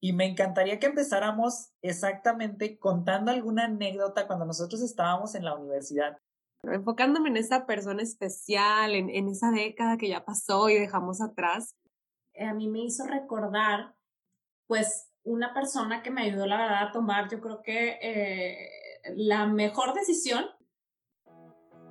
Y 0.00 0.12
me 0.12 0.26
encantaría 0.26 0.78
que 0.78 0.86
empezáramos 0.86 1.72
exactamente 1.82 2.78
contando 2.78 3.30
alguna 3.30 3.64
anécdota 3.64 4.26
cuando 4.26 4.46
nosotros 4.46 4.80
estábamos 4.80 5.34
en 5.34 5.44
la 5.44 5.54
universidad. 5.54 6.18
Enfocándome 6.62 7.28
en 7.28 7.36
esa 7.36 7.66
persona 7.66 8.02
especial, 8.02 8.94
en, 8.94 9.10
en 9.10 9.28
esa 9.28 9.50
década 9.50 9.98
que 9.98 10.08
ya 10.08 10.24
pasó 10.24 10.68
y 10.68 10.78
dejamos 10.78 11.20
atrás. 11.20 11.76
Eh, 12.34 12.44
a 12.44 12.54
mí 12.54 12.68
me 12.68 12.80
hizo 12.80 13.06
recordar, 13.06 13.94
pues, 14.66 15.10
una 15.22 15.52
persona 15.52 16.02
que 16.02 16.10
me 16.10 16.22
ayudó, 16.22 16.46
la 16.46 16.58
verdad, 16.58 16.88
a 16.88 16.92
tomar, 16.92 17.30
yo 17.30 17.40
creo 17.40 17.62
que 17.62 17.98
eh, 18.00 18.68
la 19.16 19.46
mejor 19.46 19.94
decisión. 19.94 20.46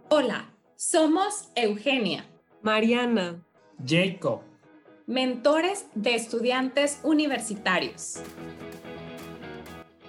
Hola, 0.09 0.51
somos 0.75 1.51
Eugenia, 1.55 2.25
Mariana, 2.63 3.45
Jacob, 3.85 4.41
mentores 5.09 5.87
de 5.95 6.13
estudiantes 6.13 6.99
universitarios. 7.01 8.17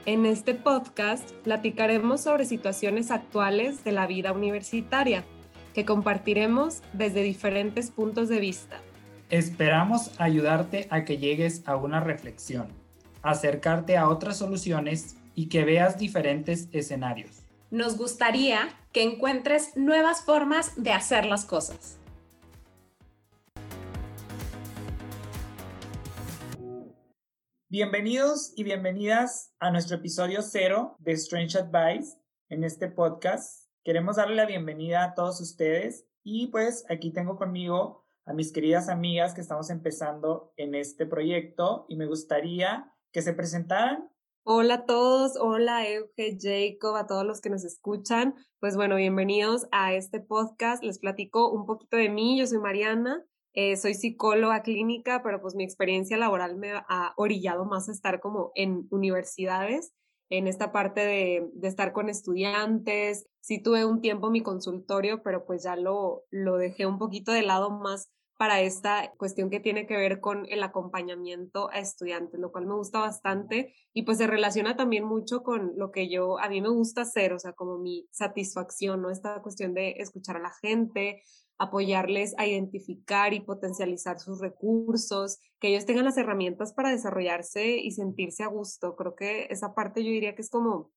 En 0.04 0.26
este 0.26 0.52
podcast 0.52 1.32
platicaremos 1.42 2.20
sobre 2.20 2.44
situaciones 2.44 3.10
actuales 3.10 3.82
de 3.82 3.92
la 3.92 4.06
vida 4.06 4.32
universitaria 4.32 5.24
que 5.72 5.86
compartiremos 5.86 6.82
desde 6.92 7.22
diferentes 7.22 7.90
puntos 7.90 8.28
de 8.28 8.40
vista. 8.40 8.82
Esperamos 9.30 10.10
ayudarte 10.20 10.86
a 10.90 11.06
que 11.06 11.16
llegues 11.16 11.62
a 11.64 11.76
una 11.76 12.00
reflexión, 12.00 12.68
acercarte 13.22 13.96
a 13.96 14.06
otras 14.06 14.36
soluciones 14.36 15.16
y 15.34 15.46
que 15.46 15.64
veas 15.64 15.96
diferentes 15.96 16.68
escenarios. 16.72 17.38
Nos 17.70 17.96
gustaría 17.96 18.68
que 18.92 19.02
encuentres 19.02 19.74
nuevas 19.78 20.26
formas 20.26 20.74
de 20.76 20.92
hacer 20.92 21.24
las 21.24 21.46
cosas. 21.46 21.99
Bienvenidos 27.72 28.52
y 28.56 28.64
bienvenidas 28.64 29.54
a 29.60 29.70
nuestro 29.70 29.98
episodio 29.98 30.42
cero 30.42 30.96
de 30.98 31.12
Strange 31.12 31.56
Advice 31.56 32.18
en 32.48 32.64
este 32.64 32.88
podcast. 32.88 33.68
Queremos 33.84 34.16
darle 34.16 34.34
la 34.34 34.44
bienvenida 34.44 35.04
a 35.04 35.14
todos 35.14 35.40
ustedes 35.40 36.04
y 36.24 36.48
pues 36.48 36.84
aquí 36.90 37.12
tengo 37.12 37.36
conmigo 37.36 38.04
a 38.26 38.32
mis 38.32 38.52
queridas 38.52 38.88
amigas 38.88 39.34
que 39.34 39.40
estamos 39.40 39.70
empezando 39.70 40.52
en 40.56 40.74
este 40.74 41.06
proyecto 41.06 41.86
y 41.88 41.94
me 41.94 42.06
gustaría 42.06 42.92
que 43.12 43.22
se 43.22 43.34
presentaran. 43.34 44.10
Hola 44.42 44.74
a 44.74 44.84
todos, 44.84 45.36
hola 45.36 45.86
Euge, 45.88 46.38
Jacob, 46.40 46.96
a 46.96 47.06
todos 47.06 47.24
los 47.24 47.40
que 47.40 47.50
nos 47.50 47.62
escuchan. 47.62 48.34
Pues 48.58 48.74
bueno, 48.74 48.96
bienvenidos 48.96 49.68
a 49.70 49.94
este 49.94 50.18
podcast. 50.18 50.82
Les 50.82 50.98
platico 50.98 51.48
un 51.52 51.66
poquito 51.66 51.96
de 51.96 52.08
mí. 52.08 52.36
Yo 52.36 52.48
soy 52.48 52.58
Mariana, 52.58 53.24
eh, 53.52 53.76
soy 53.76 53.94
psicóloga 53.94 54.62
clínica, 54.62 55.22
pero 55.22 55.40
pues 55.40 55.54
mi 55.54 55.64
experiencia 55.64 56.16
laboral 56.16 56.56
me 56.56 56.72
ha 56.72 57.12
orillado 57.16 57.64
más 57.64 57.88
a 57.88 57.92
estar 57.92 58.20
como 58.20 58.52
en 58.54 58.86
universidades, 58.90 59.92
en 60.30 60.46
esta 60.46 60.70
parte 60.70 61.00
de, 61.00 61.50
de 61.54 61.68
estar 61.68 61.92
con 61.92 62.08
estudiantes. 62.08 63.26
Sí 63.40 63.60
tuve 63.60 63.84
un 63.84 64.00
tiempo 64.00 64.30
mi 64.30 64.42
consultorio, 64.42 65.22
pero 65.22 65.44
pues 65.44 65.64
ya 65.64 65.76
lo, 65.76 66.24
lo 66.30 66.56
dejé 66.56 66.86
un 66.86 66.98
poquito 66.98 67.32
de 67.32 67.42
lado 67.42 67.70
más 67.70 68.10
para 68.40 68.62
esta 68.62 69.12
cuestión 69.18 69.50
que 69.50 69.60
tiene 69.60 69.86
que 69.86 69.98
ver 69.98 70.18
con 70.18 70.46
el 70.48 70.62
acompañamiento 70.62 71.68
a 71.72 71.78
estudiantes, 71.78 72.40
lo 72.40 72.50
cual 72.50 72.64
me 72.64 72.74
gusta 72.74 72.98
bastante 72.98 73.74
y 73.92 74.04
pues 74.04 74.16
se 74.16 74.26
relaciona 74.26 74.76
también 74.76 75.04
mucho 75.04 75.42
con 75.42 75.72
lo 75.76 75.90
que 75.90 76.08
yo, 76.08 76.38
a 76.38 76.48
mí 76.48 76.62
me 76.62 76.70
gusta 76.70 77.02
hacer, 77.02 77.34
o 77.34 77.38
sea, 77.38 77.52
como 77.52 77.76
mi 77.76 78.08
satisfacción, 78.12 79.02
¿no? 79.02 79.10
Esta 79.10 79.42
cuestión 79.42 79.74
de 79.74 79.96
escuchar 79.98 80.38
a 80.38 80.40
la 80.40 80.52
gente, 80.62 81.22
apoyarles 81.60 82.34
a 82.38 82.46
identificar 82.46 83.34
y 83.34 83.40
potencializar 83.40 84.18
sus 84.18 84.40
recursos, 84.40 85.38
que 85.60 85.68
ellos 85.68 85.84
tengan 85.84 86.06
las 86.06 86.16
herramientas 86.16 86.72
para 86.72 86.90
desarrollarse 86.90 87.76
y 87.76 87.90
sentirse 87.90 88.42
a 88.42 88.46
gusto. 88.46 88.96
Creo 88.96 89.14
que 89.14 89.46
esa 89.50 89.74
parte 89.74 90.02
yo 90.02 90.10
diría 90.10 90.34
que 90.34 90.40
es 90.40 90.48
como 90.48 90.90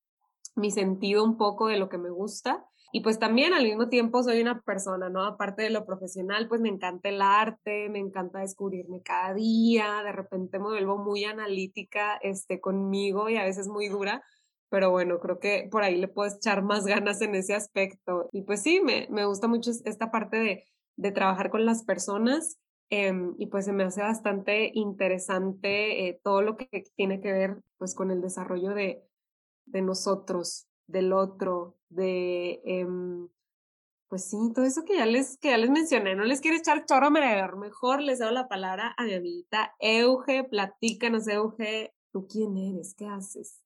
mi 0.55 0.71
sentido 0.71 1.25
un 1.25 1.35
poco 1.35 1.67
de 1.67 1.77
lo 1.77 1.89
que 1.89 1.97
me 1.97 2.09
gusta. 2.09 2.65
Y 2.93 3.01
pues 3.01 3.19
también 3.19 3.53
al 3.53 3.63
mismo 3.63 3.89
tiempo 3.89 4.23
soy 4.23 4.39
una 4.39 4.61
persona, 4.61 5.09
¿no? 5.09 5.25
Aparte 5.25 5.63
de 5.63 5.69
lo 5.69 5.85
profesional, 5.85 6.47
pues 6.47 6.61
me 6.61 6.69
encanta 6.69 7.09
el 7.09 7.21
arte, 7.21 7.89
me 7.89 7.99
encanta 7.99 8.39
descubrirme 8.39 9.01
cada 9.01 9.33
día, 9.33 10.01
de 10.05 10.13
repente 10.13 10.59
me 10.59 10.65
vuelvo 10.65 10.97
muy 10.97 11.25
analítica 11.25 12.15
este, 12.21 12.61
conmigo 12.61 13.29
y 13.29 13.35
a 13.35 13.43
veces 13.43 13.67
muy 13.67 13.89
dura, 13.89 14.23
pero 14.73 14.89
bueno, 14.89 15.19
creo 15.19 15.39
que 15.39 15.67
por 15.69 15.83
ahí 15.83 15.97
le 15.97 16.07
puedo 16.07 16.35
echar 16.35 16.63
más 16.63 16.87
ganas 16.87 17.21
en 17.21 17.35
ese 17.35 17.53
aspecto. 17.53 18.27
Y 18.31 18.41
pues 18.41 18.63
sí, 18.63 18.81
me, 18.81 19.07
me 19.11 19.23
gusta 19.23 19.47
mucho 19.47 19.69
esta 19.69 20.09
parte 20.09 20.37
de, 20.37 20.65
de 20.95 21.11
trabajar 21.11 21.51
con 21.51 21.63
las 21.63 21.83
personas 21.83 22.57
em, 22.89 23.35
y 23.37 23.45
pues 23.45 23.65
se 23.65 23.71
me 23.71 23.83
hace 23.83 24.01
bastante 24.01 24.71
interesante 24.73 26.07
eh, 26.07 26.19
todo 26.23 26.41
lo 26.41 26.57
que 26.57 26.85
tiene 26.95 27.21
que 27.21 27.31
ver 27.31 27.61
pues 27.77 27.93
con 27.93 28.09
el 28.09 28.19
desarrollo 28.19 28.73
de, 28.73 29.03
de 29.65 29.83
nosotros, 29.83 30.65
del 30.87 31.13
otro, 31.13 31.77
de... 31.89 32.59
Em, 32.65 33.29
pues 34.07 34.27
sí, 34.27 34.37
todo 34.55 34.65
eso 34.65 34.85
que 34.85 34.97
ya 34.97 35.05
les, 35.05 35.37
que 35.37 35.49
ya 35.49 35.57
les 35.57 35.69
mencioné, 35.69 36.15
no 36.15 36.23
les 36.23 36.41
quiero 36.41 36.57
echar 36.57 36.85
chorro 36.85 37.07
a 37.15 37.55
mejor 37.57 38.01
les 38.01 38.17
doy 38.17 38.33
la 38.33 38.47
palabra 38.47 38.95
a 38.97 39.03
mi 39.03 39.13
amiguita 39.13 39.75
Euge, 39.79 40.43
platícanos 40.45 41.27
Euge, 41.27 41.93
¿tú 42.11 42.25
quién 42.27 42.57
eres? 42.57 42.95
¿Qué 42.95 43.05
haces? 43.05 43.61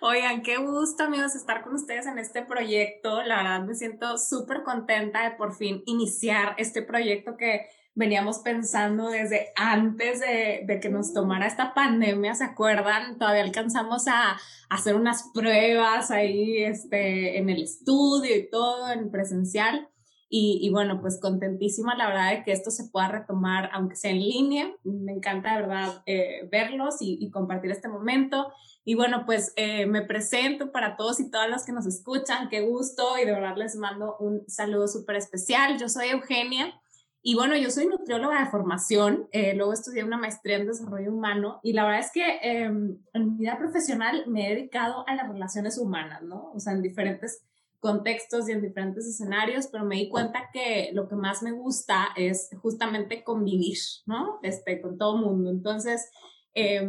Oigan, 0.00 0.42
qué 0.42 0.58
gusto 0.58 1.02
amigos 1.02 1.34
estar 1.34 1.62
con 1.62 1.74
ustedes 1.74 2.06
en 2.06 2.18
este 2.18 2.42
proyecto. 2.42 3.20
La 3.22 3.38
verdad 3.38 3.64
me 3.64 3.74
siento 3.74 4.16
súper 4.16 4.62
contenta 4.62 5.28
de 5.28 5.36
por 5.36 5.56
fin 5.56 5.82
iniciar 5.86 6.54
este 6.56 6.82
proyecto 6.82 7.36
que 7.36 7.66
veníamos 7.96 8.38
pensando 8.38 9.08
desde 9.08 9.48
antes 9.56 10.20
de, 10.20 10.78
que 10.80 10.88
nos 10.88 11.12
tomara 11.12 11.48
esta 11.48 11.74
pandemia, 11.74 12.36
¿se 12.36 12.44
acuerdan? 12.44 13.18
Todavía 13.18 13.42
alcanzamos 13.42 14.06
a, 14.06 14.34
a, 14.34 14.38
hacer 14.68 14.94
unas 14.94 15.30
pruebas 15.34 16.12
ahí 16.12 16.62
este, 16.62 17.38
en 17.38 17.50
el 17.50 17.64
estudio 17.64 18.36
y 18.36 18.48
todo, 18.48 18.92
en 18.92 19.10
presencial. 19.10 19.88
Y, 20.30 20.58
y, 20.62 20.70
bueno, 20.70 21.00
pues 21.00 21.18
contentísima 21.20 21.94
la 21.96 22.08
verdad 22.08 22.30
de 22.30 22.42
que 22.42 22.52
esto 22.52 22.70
se 22.70 22.84
pueda 22.90 23.08
retomar, 23.08 23.70
aunque 23.72 23.96
sea 23.96 24.10
en 24.10 24.18
línea. 24.18 24.72
Me 24.84 25.12
encanta 25.12 25.54
de 25.54 25.62
verdad 25.62 26.02
eh, 26.04 26.48
verlos 26.50 26.96
y, 27.00 27.16
y, 27.20 27.30
compartir 27.30 27.70
este 27.70 27.88
momento. 27.88 28.52
Y 28.84 28.94
bueno, 28.94 29.24
pues 29.24 29.52
eh, 29.56 29.86
me 29.86 30.02
presento 30.02 30.70
para 30.70 30.96
todos 30.96 31.20
y 31.20 31.30
todas 31.30 31.48
las 31.48 31.64
que 31.64 31.72
nos 31.72 31.86
escuchan. 31.86 32.48
Qué 32.48 32.60
gusto 32.60 33.18
y 33.20 33.24
de 33.24 33.32
verdad 33.32 33.56
les 33.56 33.76
mando 33.76 34.16
un 34.18 34.42
saludo 34.48 34.86
súper 34.86 35.16
especial. 35.16 35.78
Yo 35.78 35.88
soy 35.88 36.08
Eugenia. 36.08 36.74
Y 37.20 37.34
bueno, 37.34 37.56
yo 37.56 37.70
soy 37.70 37.86
nutrióloga 37.86 38.40
de 38.40 38.50
formación, 38.50 39.28
eh, 39.32 39.52
luego 39.54 39.72
estudié 39.72 40.04
una 40.04 40.16
maestría 40.16 40.56
en 40.56 40.66
desarrollo 40.66 41.12
humano 41.12 41.58
y 41.64 41.72
la 41.72 41.84
verdad 41.84 42.00
es 42.00 42.12
que 42.12 42.22
eh, 42.42 42.62
en 42.64 43.02
mi 43.12 43.38
vida 43.38 43.58
profesional 43.58 44.24
me 44.28 44.46
he 44.46 44.54
dedicado 44.54 45.04
a 45.06 45.14
las 45.16 45.28
relaciones 45.28 45.78
humanas, 45.78 46.22
¿no? 46.22 46.52
O 46.52 46.60
sea, 46.60 46.72
en 46.74 46.80
diferentes 46.80 47.42
contextos 47.80 48.48
y 48.48 48.52
en 48.52 48.62
diferentes 48.62 49.06
escenarios, 49.06 49.68
pero 49.68 49.84
me 49.84 49.96
di 49.96 50.08
cuenta 50.08 50.50
que 50.52 50.90
lo 50.92 51.08
que 51.08 51.14
más 51.14 51.42
me 51.42 51.52
gusta 51.52 52.08
es 52.16 52.50
justamente 52.60 53.22
convivir, 53.22 53.78
¿no? 54.06 54.40
Este, 54.42 54.80
con 54.80 54.98
todo 54.98 55.16
mundo. 55.16 55.50
Entonces, 55.50 56.10
eh, 56.54 56.88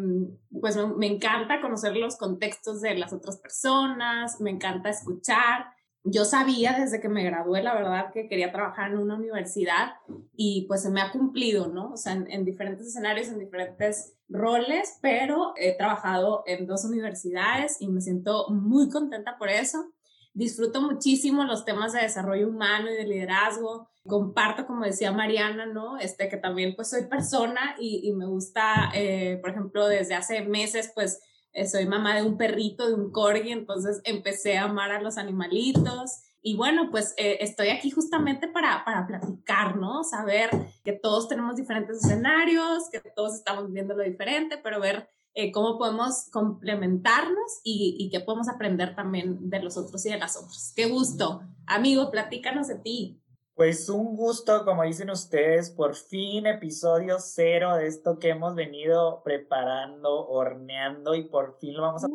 pues 0.59 0.75
me, 0.75 0.87
me 0.87 1.07
encanta 1.07 1.61
conocer 1.61 1.95
los 1.95 2.17
contextos 2.17 2.81
de 2.81 2.95
las 2.95 3.13
otras 3.13 3.37
personas, 3.37 4.41
me 4.41 4.49
encanta 4.49 4.89
escuchar. 4.89 5.67
Yo 6.03 6.25
sabía 6.25 6.77
desde 6.79 7.01
que 7.01 7.09
me 7.09 7.23
gradué, 7.23 7.61
la 7.61 7.75
verdad, 7.75 8.11
que 8.11 8.27
quería 8.27 8.51
trabajar 8.51 8.91
en 8.91 8.97
una 8.97 9.15
universidad 9.15 9.95
y 10.33 10.65
pues 10.67 10.81
se 10.81 10.89
me 10.89 11.01
ha 11.01 11.11
cumplido, 11.11 11.67
¿no? 11.67 11.91
O 11.91 11.97
sea, 11.97 12.13
en, 12.13 12.31
en 12.31 12.45
diferentes 12.45 12.87
escenarios, 12.87 13.27
en 13.27 13.37
diferentes 13.37 14.15
roles, 14.27 14.97
pero 15.01 15.53
he 15.57 15.75
trabajado 15.77 16.43
en 16.47 16.65
dos 16.65 16.85
universidades 16.85 17.77
y 17.79 17.89
me 17.89 18.01
siento 18.01 18.47
muy 18.49 18.89
contenta 18.89 19.37
por 19.37 19.49
eso 19.49 19.91
disfruto 20.39 20.81
muchísimo 20.81 21.43
los 21.43 21.65
temas 21.65 21.91
de 21.91 22.01
desarrollo 22.01 22.47
humano 22.47 22.89
y 22.89 22.95
de 22.95 23.03
liderazgo. 23.03 23.89
Comparto, 24.07 24.65
como 24.65 24.85
decía 24.85 25.11
Mariana, 25.11 25.65
¿no? 25.65 25.99
Este, 25.99 26.29
que 26.29 26.37
también 26.37 26.75
pues 26.77 26.89
soy 26.89 27.07
persona 27.07 27.75
y, 27.77 28.07
y 28.07 28.13
me 28.13 28.25
gusta, 28.25 28.89
eh, 28.95 29.37
por 29.41 29.49
ejemplo, 29.49 29.85
desde 29.85 30.15
hace 30.15 30.41
meses, 30.41 30.91
pues 30.95 31.21
eh, 31.51 31.67
soy 31.67 31.85
mamá 31.87 32.15
de 32.15 32.23
un 32.23 32.37
perrito, 32.37 32.87
de 32.87 32.93
un 32.93 33.11
corgi, 33.11 33.51
entonces 33.51 33.99
empecé 34.05 34.57
a 34.57 34.63
amar 34.63 34.91
a 34.91 35.01
los 35.01 35.17
animalitos. 35.17 36.21
Y 36.41 36.55
bueno, 36.55 36.89
pues 36.89 37.13
eh, 37.17 37.39
estoy 37.41 37.67
aquí 37.67 37.91
justamente 37.91 38.47
para, 38.47 38.85
para 38.85 39.05
platicar, 39.05 39.75
¿no? 39.75 40.05
Saber 40.05 40.49
que 40.85 40.93
todos 40.93 41.27
tenemos 41.27 41.57
diferentes 41.57 41.97
escenarios, 41.97 42.89
que 42.89 43.01
todos 43.13 43.35
estamos 43.35 43.69
viendo 43.73 43.93
lo 43.93 44.03
diferente, 44.03 44.57
pero 44.57 44.79
ver 44.79 45.09
eh, 45.33 45.51
cómo 45.51 45.77
podemos 45.77 46.29
complementarnos 46.31 47.61
y, 47.63 47.95
y 47.99 48.09
qué 48.09 48.19
podemos 48.19 48.49
aprender 48.49 48.95
también 48.95 49.49
de 49.49 49.61
los 49.61 49.77
otros 49.77 50.05
y 50.05 50.11
de 50.11 50.17
las 50.17 50.37
otras. 50.37 50.73
Qué 50.75 50.87
gusto. 50.87 51.41
Amigo, 51.65 52.09
platícanos 52.11 52.67
de 52.67 52.79
ti. 52.79 53.21
Pues 53.59 53.89
un 53.89 54.15
gusto, 54.15 54.63
como 54.63 54.83
dicen 54.83 55.09
ustedes, 55.09 55.69
por 55.69 55.93
fin 55.93 56.45
episodio 56.45 57.17
cero 57.19 57.75
de 57.75 57.87
esto 57.87 58.17
que 58.17 58.29
hemos 58.29 58.55
venido 58.55 59.21
preparando, 59.21 60.29
horneando 60.29 61.13
y 61.13 61.25
por 61.25 61.59
fin 61.59 61.73
lo 61.73 61.81
vamos 61.81 62.05
a 62.05 62.07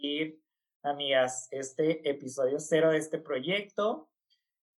ir, 0.00 0.38
amigas, 0.82 1.48
este 1.50 2.06
episodio 2.08 2.58
cero 2.60 2.90
de 2.90 2.98
este 2.98 3.18
proyecto. 3.18 4.10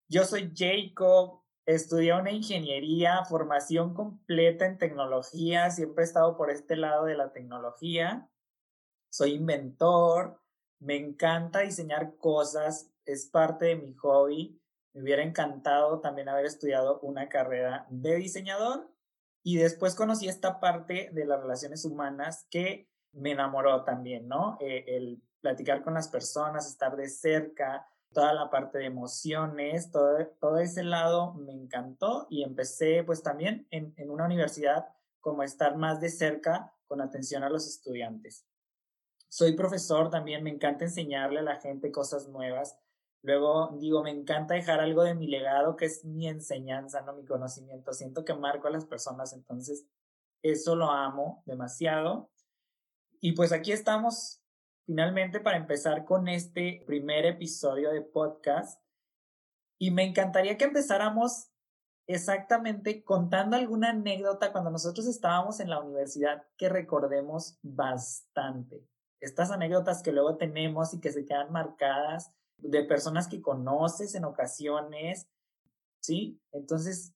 Yo 0.07 0.23
soy 0.23 0.53
Jacob, 0.55 1.40
Estudié 1.65 2.13
una 2.13 2.31
ingeniería, 2.31 3.23
formación 3.25 3.93
completa 3.93 4.65
en 4.65 4.77
tecnología, 4.77 5.69
siempre 5.69 6.03
he 6.03 6.07
estado 6.07 6.35
por 6.35 6.49
este 6.49 6.75
lado 6.75 7.05
de 7.05 7.15
la 7.15 7.31
tecnología. 7.31 8.29
Soy 9.11 9.33
inventor, 9.33 10.41
me 10.79 10.95
encanta 10.95 11.59
diseñar 11.59 12.17
cosas, 12.17 12.91
es 13.05 13.27
parte 13.27 13.65
de 13.65 13.75
mi 13.75 13.93
hobby. 13.93 14.59
Me 14.93 15.03
hubiera 15.03 15.23
encantado 15.23 16.01
también 16.01 16.29
haber 16.29 16.45
estudiado 16.45 16.99
una 17.01 17.29
carrera 17.29 17.85
de 17.89 18.15
diseñador 18.15 18.89
y 19.43 19.57
después 19.57 19.95
conocí 19.95 20.27
esta 20.27 20.59
parte 20.59 21.09
de 21.13 21.25
las 21.25 21.41
relaciones 21.41 21.85
humanas 21.85 22.47
que 22.49 22.89
me 23.13 23.31
enamoró 23.31 23.83
también, 23.83 24.27
¿no? 24.27 24.57
Eh, 24.59 24.85
el 24.87 25.21
platicar 25.41 25.83
con 25.83 25.93
las 25.93 26.07
personas, 26.07 26.67
estar 26.67 26.95
de 26.95 27.09
cerca, 27.09 27.87
toda 28.13 28.33
la 28.33 28.49
parte 28.49 28.79
de 28.79 28.85
emociones, 28.85 29.91
todo, 29.91 30.25
todo 30.39 30.57
ese 30.57 30.83
lado 30.83 31.33
me 31.33 31.53
encantó 31.53 32.27
y 32.29 32.43
empecé 32.43 33.03
pues 33.03 33.23
también 33.23 33.67
en, 33.71 33.93
en 33.97 34.09
una 34.09 34.25
universidad 34.25 34.87
como 35.19 35.43
estar 35.43 35.77
más 35.77 36.01
de 36.01 36.09
cerca 36.09 36.73
con 36.87 37.01
atención 37.01 37.43
a 37.43 37.49
los 37.49 37.67
estudiantes. 37.67 38.45
Soy 39.29 39.53
profesor 39.53 40.09
también, 40.09 40.43
me 40.43 40.49
encanta 40.49 40.83
enseñarle 40.83 41.39
a 41.39 41.43
la 41.43 41.55
gente 41.55 41.91
cosas 41.91 42.27
nuevas. 42.27 42.77
Luego 43.21 43.69
digo, 43.79 44.03
me 44.03 44.09
encanta 44.09 44.55
dejar 44.55 44.81
algo 44.81 45.03
de 45.03 45.15
mi 45.15 45.27
legado, 45.27 45.77
que 45.77 45.85
es 45.85 46.03
mi 46.03 46.27
enseñanza, 46.27 47.01
no 47.01 47.13
mi 47.13 47.23
conocimiento. 47.23 47.93
Siento 47.93 48.25
que 48.25 48.33
marco 48.33 48.67
a 48.67 48.71
las 48.71 48.85
personas, 48.85 49.31
entonces 49.31 49.85
eso 50.41 50.75
lo 50.75 50.91
amo 50.91 51.43
demasiado. 51.45 52.29
Y 53.21 53.33
pues 53.33 53.51
aquí 53.51 53.71
estamos 53.71 54.40
finalmente 54.91 55.39
para 55.39 55.55
empezar 55.55 56.03
con 56.03 56.27
este 56.27 56.83
primer 56.85 57.25
episodio 57.25 57.91
de 57.91 58.01
podcast. 58.01 58.83
Y 59.79 59.89
me 59.89 60.03
encantaría 60.03 60.57
que 60.57 60.65
empezáramos 60.65 61.49
exactamente 62.07 63.01
contando 63.01 63.55
alguna 63.55 63.91
anécdota 63.91 64.51
cuando 64.51 64.69
nosotros 64.69 65.07
estábamos 65.07 65.61
en 65.61 65.69
la 65.69 65.79
universidad 65.79 66.45
que 66.57 66.67
recordemos 66.67 67.57
bastante. 67.61 68.85
Estas 69.21 69.49
anécdotas 69.49 70.03
que 70.03 70.11
luego 70.11 70.35
tenemos 70.35 70.93
y 70.93 70.99
que 70.99 71.13
se 71.13 71.23
quedan 71.23 71.53
marcadas 71.53 72.33
de 72.57 72.83
personas 72.83 73.29
que 73.29 73.41
conoces 73.41 74.13
en 74.13 74.25
ocasiones, 74.25 75.29
¿sí? 76.01 76.37
Entonces, 76.51 77.15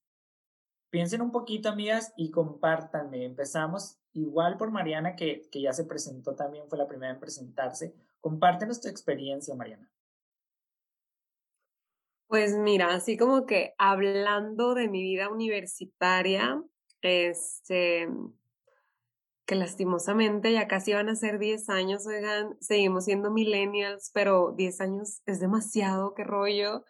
piensen 0.92 1.22
un 1.22 1.34
poquito, 1.34 1.68
amigas, 1.68 2.14
y 2.16 2.32
compártanme. 2.32 3.26
Empezamos 3.26 4.00
igual 4.16 4.58
por 4.58 4.72
Mariana, 4.72 5.16
que, 5.16 5.48
que 5.52 5.62
ya 5.62 5.74
se 5.74 5.84
presentó 5.86 6.36
también, 6.36 6.68
fue 6.68 6.78
la 6.78 6.88
primera 6.88 7.14
en 7.14 7.20
presentarse. 7.20 7.94
Compártenos 8.22 8.82
tu 8.82 8.88
experiencia, 8.88 9.54
Mariana. 9.56 9.92
Pues 12.28 12.56
mira, 12.56 12.94
así 12.94 13.18
como 13.18 13.46
que 13.46 13.76
hablando 13.78 14.74
de 14.74 14.90
mi 14.90 15.04
vida 15.04 15.30
universitaria, 15.30 16.64
este, 17.02 18.10
que 19.46 19.56
lastimosamente 19.56 20.52
ya 20.52 20.68
casi 20.68 20.94
van 20.94 21.10
a 21.10 21.16
ser 21.16 21.38
10 21.38 21.70
años, 21.70 22.08
oigan, 22.08 22.58
seguimos 22.60 23.06
siendo 23.06 23.32
millennials, 23.32 24.10
pero 24.14 24.54
10 24.58 24.82
años 24.82 25.22
es 25.26 25.40
demasiado, 25.40 26.16
qué 26.16 26.24
rollo. 26.24 26.84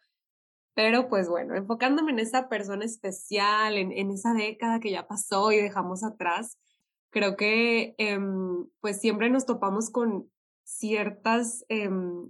Pero 0.74 1.10
pues 1.10 1.28
bueno, 1.28 1.56
enfocándome 1.56 2.12
en 2.12 2.20
esa 2.20 2.50
persona 2.50 2.86
especial, 2.86 3.78
en, 3.78 3.92
en 3.92 4.12
esa 4.12 4.34
década 4.34 4.80
que 4.80 4.92
ya 4.92 5.08
pasó 5.08 5.52
y 5.52 5.58
dejamos 5.58 6.04
atrás, 6.04 6.58
creo 7.16 7.38
que 7.38 7.96
em, 7.98 8.68
pues 8.82 9.00
siempre 9.00 9.30
nos 9.30 9.46
topamos 9.46 9.90
con 9.90 10.30
ciertas, 10.66 11.64
em, 11.70 12.30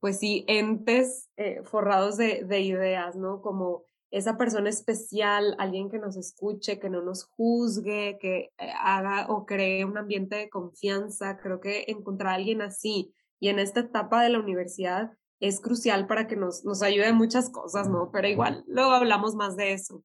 pues 0.00 0.18
sí, 0.18 0.44
entes 0.48 1.30
eh, 1.36 1.62
forrados 1.62 2.16
de, 2.16 2.42
de 2.42 2.60
ideas, 2.60 3.14
¿no? 3.14 3.40
Como 3.40 3.84
esa 4.10 4.36
persona 4.36 4.68
especial, 4.68 5.54
alguien 5.60 5.88
que 5.88 6.00
nos 6.00 6.16
escuche, 6.16 6.80
que 6.80 6.90
no 6.90 7.02
nos 7.02 7.26
juzgue, 7.36 8.18
que 8.20 8.50
eh, 8.58 8.72
haga 8.80 9.28
o 9.28 9.46
cree 9.46 9.84
un 9.84 9.96
ambiente 9.96 10.34
de 10.34 10.50
confianza. 10.50 11.38
Creo 11.38 11.60
que 11.60 11.84
encontrar 11.86 12.32
a 12.32 12.34
alguien 12.34 12.62
así 12.62 13.14
y 13.38 13.50
en 13.50 13.60
esta 13.60 13.78
etapa 13.78 14.24
de 14.24 14.30
la 14.30 14.40
universidad 14.40 15.12
es 15.38 15.60
crucial 15.60 16.08
para 16.08 16.26
que 16.26 16.34
nos, 16.34 16.64
nos 16.64 16.82
ayude 16.82 17.06
en 17.06 17.16
muchas 17.16 17.48
cosas, 17.48 17.88
¿no? 17.88 18.10
Pero 18.12 18.26
igual, 18.26 18.64
luego 18.66 18.90
hablamos 18.90 19.36
más 19.36 19.54
de 19.56 19.72
eso. 19.72 20.02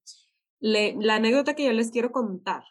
la 0.59 1.15
anécdota 1.15 1.55
que 1.55 1.65
yo 1.65 1.71
les 1.73 1.89
quiero 1.89 2.11
contar 2.11 2.61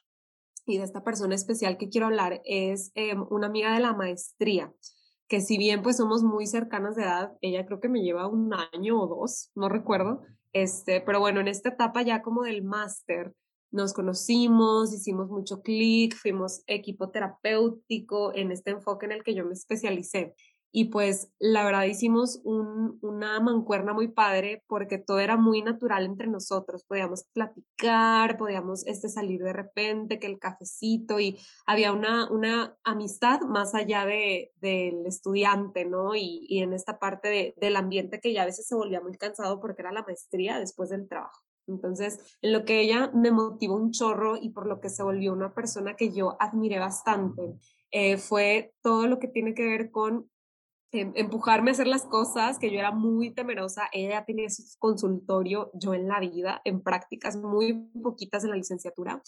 y 0.70 0.78
de 0.78 0.84
esta 0.84 1.04
persona 1.04 1.34
especial 1.34 1.76
que 1.76 1.88
quiero 1.88 2.06
hablar 2.06 2.40
es 2.44 2.92
em, 2.94 3.24
una 3.30 3.48
amiga 3.48 3.74
de 3.74 3.80
la 3.80 3.92
maestría, 3.92 4.72
que 5.28 5.40
si 5.40 5.58
bien 5.58 5.82
pues 5.82 5.96
somos 5.96 6.22
muy 6.22 6.46
cercanas 6.46 6.96
de 6.96 7.02
edad, 7.02 7.32
ella 7.40 7.66
creo 7.66 7.80
que 7.80 7.88
me 7.88 8.02
lleva 8.02 8.26
un 8.26 8.52
año 8.72 9.00
o 9.00 9.06
dos, 9.06 9.50
no 9.54 9.68
recuerdo, 9.68 10.22
este, 10.52 11.00
pero 11.00 11.20
bueno, 11.20 11.40
en 11.40 11.48
esta 11.48 11.70
etapa 11.70 12.02
ya 12.02 12.22
como 12.22 12.42
del 12.42 12.62
máster, 12.62 13.34
nos 13.72 13.92
conocimos, 13.92 14.92
hicimos 14.92 15.28
mucho 15.28 15.62
clic, 15.62 16.16
fuimos 16.16 16.64
equipo 16.66 17.10
terapéutico 17.10 18.34
en 18.34 18.50
este 18.50 18.72
enfoque 18.72 19.06
en 19.06 19.12
el 19.12 19.22
que 19.22 19.34
yo 19.34 19.44
me 19.44 19.52
especialicé. 19.52 20.34
Y 20.72 20.86
pues 20.86 21.32
la 21.40 21.64
verdad 21.64 21.84
hicimos 21.84 22.40
un, 22.44 22.98
una 23.02 23.40
mancuerna 23.40 23.92
muy 23.92 24.08
padre 24.08 24.62
porque 24.68 24.98
todo 24.98 25.18
era 25.18 25.36
muy 25.36 25.62
natural 25.62 26.04
entre 26.04 26.28
nosotros. 26.28 26.84
Podíamos 26.84 27.24
platicar, 27.32 28.36
podíamos 28.36 28.86
este, 28.86 29.08
salir 29.08 29.42
de 29.42 29.52
repente, 29.52 30.20
que 30.20 30.28
el 30.28 30.38
cafecito 30.38 31.18
y 31.18 31.38
había 31.66 31.92
una, 31.92 32.30
una 32.30 32.76
amistad 32.84 33.40
más 33.40 33.74
allá 33.74 34.06
de, 34.06 34.52
del 34.60 35.06
estudiante, 35.06 35.84
¿no? 35.84 36.14
Y, 36.14 36.46
y 36.48 36.62
en 36.62 36.72
esta 36.72 37.00
parte 37.00 37.28
de, 37.28 37.54
del 37.56 37.74
ambiente 37.74 38.20
que 38.20 38.32
ya 38.32 38.42
a 38.42 38.46
veces 38.46 38.66
se 38.66 38.76
volvía 38.76 39.00
muy 39.00 39.16
cansado 39.16 39.60
porque 39.60 39.82
era 39.82 39.92
la 39.92 40.04
maestría 40.04 40.58
después 40.58 40.90
del 40.90 41.08
trabajo. 41.08 41.42
Entonces, 41.66 42.36
en 42.42 42.52
lo 42.52 42.64
que 42.64 42.80
ella 42.80 43.10
me 43.14 43.30
motivó 43.30 43.76
un 43.76 43.92
chorro 43.92 44.36
y 44.36 44.50
por 44.50 44.66
lo 44.66 44.80
que 44.80 44.90
se 44.90 45.02
volvió 45.02 45.32
una 45.32 45.54
persona 45.54 45.94
que 45.94 46.12
yo 46.12 46.36
admiré 46.40 46.78
bastante, 46.78 47.54
eh, 47.90 48.18
fue 48.18 48.72
todo 48.82 49.06
lo 49.06 49.18
que 49.18 49.28
tiene 49.28 49.54
que 49.54 49.66
ver 49.66 49.90
con 49.90 50.30
empujarme 50.92 51.70
a 51.70 51.72
hacer 51.72 51.86
las 51.86 52.04
cosas, 52.04 52.58
que 52.58 52.70
yo 52.70 52.78
era 52.78 52.90
muy 52.90 53.32
temerosa. 53.32 53.88
Ella 53.92 54.24
tenía 54.24 54.50
su 54.50 54.62
consultorio, 54.78 55.70
yo 55.74 55.94
en 55.94 56.08
la 56.08 56.20
vida, 56.20 56.60
en 56.64 56.82
prácticas 56.82 57.36
muy 57.36 57.74
poquitas 58.02 58.44
en 58.44 58.50
la 58.50 58.56
licenciatura. 58.56 59.22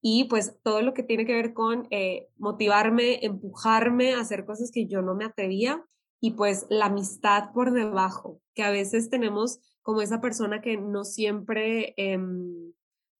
Y 0.00 0.24
pues 0.24 0.56
todo 0.62 0.82
lo 0.82 0.94
que 0.94 1.02
tiene 1.02 1.26
que 1.26 1.34
ver 1.34 1.54
con 1.54 1.86
eh, 1.90 2.28
motivarme, 2.36 3.24
empujarme 3.24 4.14
a 4.14 4.20
hacer 4.20 4.44
cosas 4.44 4.70
que 4.72 4.86
yo 4.86 5.02
no 5.02 5.14
me 5.14 5.24
atrevía. 5.24 5.84
Y 6.20 6.32
pues 6.32 6.66
la 6.68 6.86
amistad 6.86 7.52
por 7.52 7.72
debajo, 7.72 8.40
que 8.54 8.64
a 8.64 8.70
veces 8.70 9.08
tenemos 9.08 9.60
como 9.82 10.02
esa 10.02 10.20
persona 10.20 10.60
que 10.60 10.76
no 10.76 11.04
siempre, 11.04 11.94
em, 11.96 12.72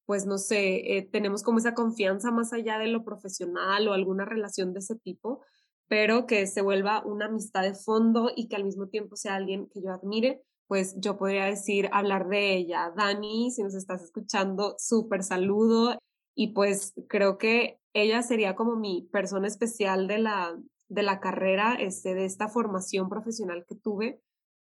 pues 0.05 0.27
no 0.27 0.37
sé, 0.39 0.97
eh, 0.97 1.09
tenemos 1.13 1.43
como 1.45 1.59
esa 1.59 1.75
confianza 1.75 2.33
más 2.33 2.53
allá 2.53 2.79
de 2.79 2.89
lo 2.89 3.05
profesional 3.05 3.87
o 3.87 3.93
alguna 3.93 4.25
relación 4.25 4.73
de 4.73 4.81
ese 4.81 4.97
tipo 4.97 5.43
pero 5.89 6.27
que 6.27 6.47
se 6.47 6.63
vuelva 6.63 7.05
una 7.05 7.27
amistad 7.27 7.63
de 7.63 7.75
fondo 7.75 8.31
y 8.35 8.49
que 8.49 8.57
al 8.57 8.65
mismo 8.65 8.89
tiempo 8.89 9.17
sea 9.17 9.35
alguien 9.35 9.69
que 9.69 9.83
yo 9.83 9.93
admire, 9.93 10.43
pues 10.67 10.95
yo 10.99 11.17
podría 11.17 11.47
decir, 11.47 11.89
hablar 11.93 12.29
de 12.29 12.55
ella. 12.55 12.93
Dani, 12.95 13.51
si 13.51 13.63
nos 13.63 13.75
estás 13.75 14.03
escuchando, 14.03 14.75
súper 14.79 15.23
saludo. 15.23 15.99
Y 16.35 16.53
pues 16.53 16.93
creo 17.09 17.39
que 17.39 17.81
ella 17.95 18.23
sería 18.23 18.55
como 18.55 18.77
mi 18.77 19.09
persona 19.11 19.49
especial 19.49 20.07
de 20.07 20.19
la, 20.19 20.57
de 20.89 21.03
la 21.03 21.21
carrera, 21.21 21.75
este, 21.75 22.15
de 22.15 22.27
esta 22.27 22.49
formación 22.49 23.09
profesional 23.09 23.65
que 23.67 23.77
tuve. 23.77 24.21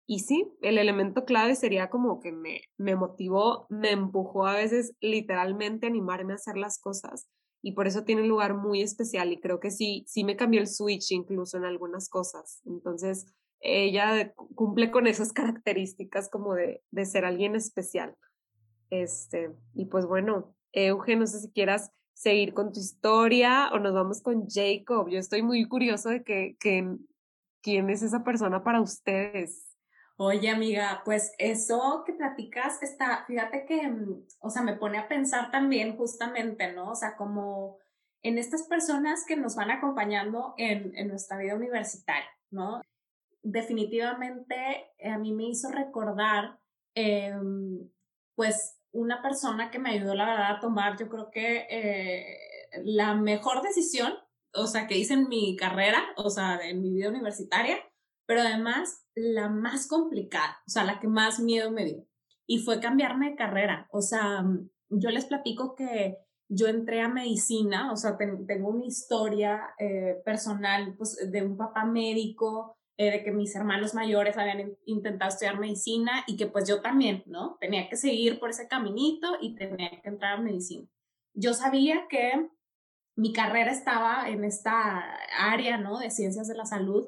Y 0.06 0.20
sí, 0.20 0.48
el 0.62 0.78
elemento 0.78 1.26
clave 1.26 1.56
sería 1.56 1.90
como 1.90 2.20
que 2.20 2.32
me, 2.32 2.62
me 2.78 2.96
motivó, 2.96 3.66
me 3.70 3.92
empujó 3.92 4.46
a 4.46 4.54
veces 4.54 4.94
literalmente 5.02 5.88
a 5.88 5.90
animarme 5.90 6.34
a 6.34 6.38
hacer 6.38 6.58
las 6.58 6.80
cosas 6.80 7.28
y 7.62 7.74
por 7.74 7.88
eso 7.88 8.04
tiene 8.04 8.22
un 8.22 8.30
lugar 8.30 8.56
muy 8.56 8.82
especial 8.82 9.32
y 9.32 9.40
creo 9.40 9.60
que 9.60 9.72
sí, 9.72 10.06
sí 10.08 10.24
me 10.24 10.36
cambió 10.36 10.62
el 10.62 10.68
switch 10.68 11.12
incluso 11.12 11.58
en 11.58 11.66
algunas 11.66 12.10
cosas. 12.10 12.62
Entonces, 12.66 13.26
ella 13.60 14.34
cumple 14.56 14.92
con 14.92 15.08
esas 15.08 15.34
características 15.34 16.30
como 16.30 16.54
de, 16.54 16.84
de 16.92 17.06
ser 17.06 17.26
alguien 17.26 17.56
especial. 17.56 18.16
Este, 18.90 19.52
y 19.74 19.86
pues 19.86 20.06
bueno, 20.06 20.56
Euge, 20.72 21.16
no 21.16 21.28
sé 21.28 21.40
si 21.40 21.52
quieras 21.52 21.92
seguir 22.14 22.54
con 22.54 22.72
tu 22.72 22.80
historia 22.80 23.70
o 23.74 23.80
nos 23.80 23.94
vamos 23.94 24.22
con 24.22 24.48
Jacob. 24.48 25.10
Yo 25.10 25.20
estoy 25.20 25.42
muy 25.42 25.66
curioso 25.66 26.10
de 26.10 26.24
que, 26.24 26.56
que 26.60 26.98
quién 27.62 27.90
es 27.90 28.02
esa 28.02 28.24
persona 28.24 28.64
para 28.64 28.82
ustedes. 28.82 29.67
Oye, 30.20 30.50
amiga, 30.50 31.04
pues 31.06 31.32
eso 31.38 32.04
que 32.04 32.14
platicas 32.14 32.82
está, 32.82 33.24
fíjate 33.28 33.66
que, 33.68 33.88
mm, 33.88 34.26
o 34.40 34.50
sea, 34.50 34.64
me 34.64 34.76
pone 34.76 34.98
a 34.98 35.08
pensar 35.08 35.52
también 35.52 35.96
justamente, 35.96 36.74
¿no? 36.74 36.90
O 36.90 36.96
sea, 36.96 37.16
como 37.16 37.78
en 38.24 38.40
estas 38.40 38.64
personas 38.64 39.26
que 39.28 39.38
nos 39.38 39.56
van 39.56 39.70
acompañando 39.70 40.56
en, 40.58 40.96
en 40.98 41.08
nuestra 41.08 41.38
vida 41.38 41.56
universitaria, 41.56 42.30
¿no? 42.50 42.82
Definitivamente 43.44 44.56
eh, 44.98 45.10
a 45.10 45.20
mí 45.20 45.34
me 45.34 45.50
hizo 45.50 45.70
recordar, 45.70 46.60
em, 46.96 47.88
pues, 48.36 48.80
una 48.92 49.22
persona 49.22 49.70
que 49.70 49.80
me 49.80 49.92
ayudó, 49.92 50.16
la 50.16 50.26
verdad, 50.26 50.58
a 50.58 50.60
tomar, 50.60 50.98
yo 50.98 51.10
creo 51.10 51.30
que 51.30 51.68
eh, 51.70 52.38
la 52.84 53.14
mejor 53.14 53.62
decisión, 53.62 54.14
o 54.54 54.66
sea, 54.66 54.88
que 54.88 54.98
hice 54.98 55.14
en 55.14 55.30
mi 55.30 55.56
carrera, 55.56 56.04
o 56.18 56.32
sea, 56.32 56.60
en 56.68 56.82
mi 56.82 56.92
vida 56.92 57.10
universitaria, 57.10 57.78
pero 58.28 58.42
además 58.42 59.08
la 59.16 59.50
más 59.50 59.88
complicada, 59.88 60.58
o 60.68 60.70
sea, 60.70 60.84
la 60.84 61.00
que 61.00 61.08
más 61.08 61.40
miedo 61.40 61.72
me 61.72 61.86
dio. 61.86 62.06
y 62.50 62.60
fue 62.60 62.80
cambiarme 62.80 63.32
de 63.32 63.36
carrera. 63.36 63.90
O 63.92 64.02
sea, 64.02 64.46
yo 64.90 65.10
les 65.10 65.26
platico 65.26 65.76
que 65.76 66.18
yo 66.50 66.68
entré 66.68 67.02
a 67.02 67.10
medicina, 67.10 67.92
o 67.92 67.98
sea, 67.98 68.18
tengo 68.18 68.70
una 68.70 68.86
historia 68.86 69.74
eh, 69.80 70.22
personal 70.24 70.96
pues, 70.98 71.30
de 71.30 71.44
un 71.44 71.58
papá 71.58 71.84
médico, 71.84 72.78
eh, 73.00 73.12
de 73.12 73.24
que 73.24 73.32
mis 73.32 73.56
hermanos 73.56 73.94
mayores 73.94 74.38
habían 74.38 74.78
intentado 74.86 75.30
estudiar 75.30 75.60
medicina 75.60 76.24
y 76.26 76.38
que 76.38 76.48
pues 76.48 76.68
yo 76.68 76.82
también, 76.82 77.24
¿no? 77.26 77.58
Tenía 77.60 77.90
que 77.90 77.98
seguir 77.98 78.40
por 78.40 78.50
ese 78.50 78.68
caminito 78.68 79.36
y 79.42 79.56
tenía 79.56 79.90
que 80.02 80.10
entrar 80.10 80.38
a 80.38 80.42
medicina. 80.42 80.88
Yo 81.34 81.54
sabía 81.54 82.08
que 82.10 82.50
mi 83.16 83.34
carrera 83.34 83.72
estaba 83.72 84.30
en 84.30 84.44
esta 84.44 85.04
área, 85.38 85.78
¿no? 85.78 86.00
De 86.00 86.10
ciencias 86.10 86.48
de 86.48 86.56
la 86.56 86.66
salud, 86.66 87.08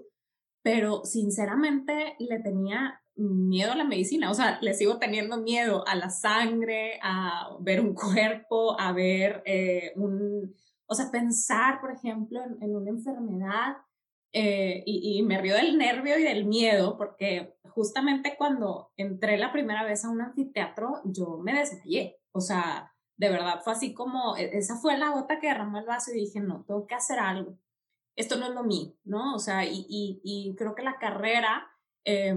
pero 0.62 1.06
sinceramente 1.06 2.16
le 2.20 2.40
tenía 2.40 3.02
miedo 3.16 3.72
a 3.74 3.76
la 3.76 3.84
medicina, 3.84 4.32
o 4.32 4.34
sea, 4.34 4.60
le 4.62 4.74
sigo 4.74 4.98
teniendo 4.98 5.38
miedo 5.38 5.86
a 5.88 5.96
la 5.96 6.10
sangre, 6.10 7.00
a 7.04 7.50
ver 7.60 7.82
un 7.82 7.94
cuerpo, 7.96 8.80
a 8.80 8.92
ver 8.94 9.44
eh, 9.46 9.92
un, 9.96 10.56
o 10.86 10.96
sea, 10.96 11.12
pensar, 11.12 11.82
por 11.82 11.92
ejemplo, 11.92 12.42
en, 12.62 12.76
una 12.76 12.90
enfermedad 12.90 13.78
eh, 14.32 14.84
y, 14.86 15.20
y, 15.20 15.24
me 15.24 15.42
río 15.42 15.56
del 15.56 15.78
nervio 15.78 16.18
y 16.18 16.24
del 16.24 16.46
miedo 16.46 16.98
porque 16.98 17.56
justamente 17.70 18.36
cuando 18.38 18.92
entré 18.96 19.38
la 19.38 19.52
primera 19.52 19.84
vez 19.84 20.06
a 20.06 20.10
un 20.10 20.22
anfiteatro 20.22 21.02
yo 21.04 21.40
me 21.44 21.54
desmayé, 21.54 22.20
o 22.32 22.40
sea, 22.40 22.94
de 23.18 23.30
verdad 23.30 23.62
fue 23.64 23.74
así 23.74 23.94
como, 23.94 24.38
e, 24.38 24.58
esa 24.58 24.78
fue 24.78 24.98
la 24.98 25.10
gota 25.10 25.40
que 25.40 25.48
derramó 25.48 25.80
el 25.80 25.86
vaso 25.86 26.12
y 26.12 26.20
dije, 26.20 26.40
no, 26.40 26.64
tengo 26.66 26.88
que 26.88 26.96
hacer 26.96 27.20
algo. 27.20 27.58
Esto 28.16 28.38
no 28.38 28.48
es 28.48 28.54
lo 28.54 28.64
mío, 28.64 28.94
¿no? 29.04 29.36
O 29.36 29.40
sea, 29.40 29.66
y, 29.66 29.86
y, 29.88 30.22
y 30.24 30.56
creo 30.56 30.76
que 30.76 30.84
la 30.84 30.98
carrera, 31.00 31.68
eh, 32.06 32.36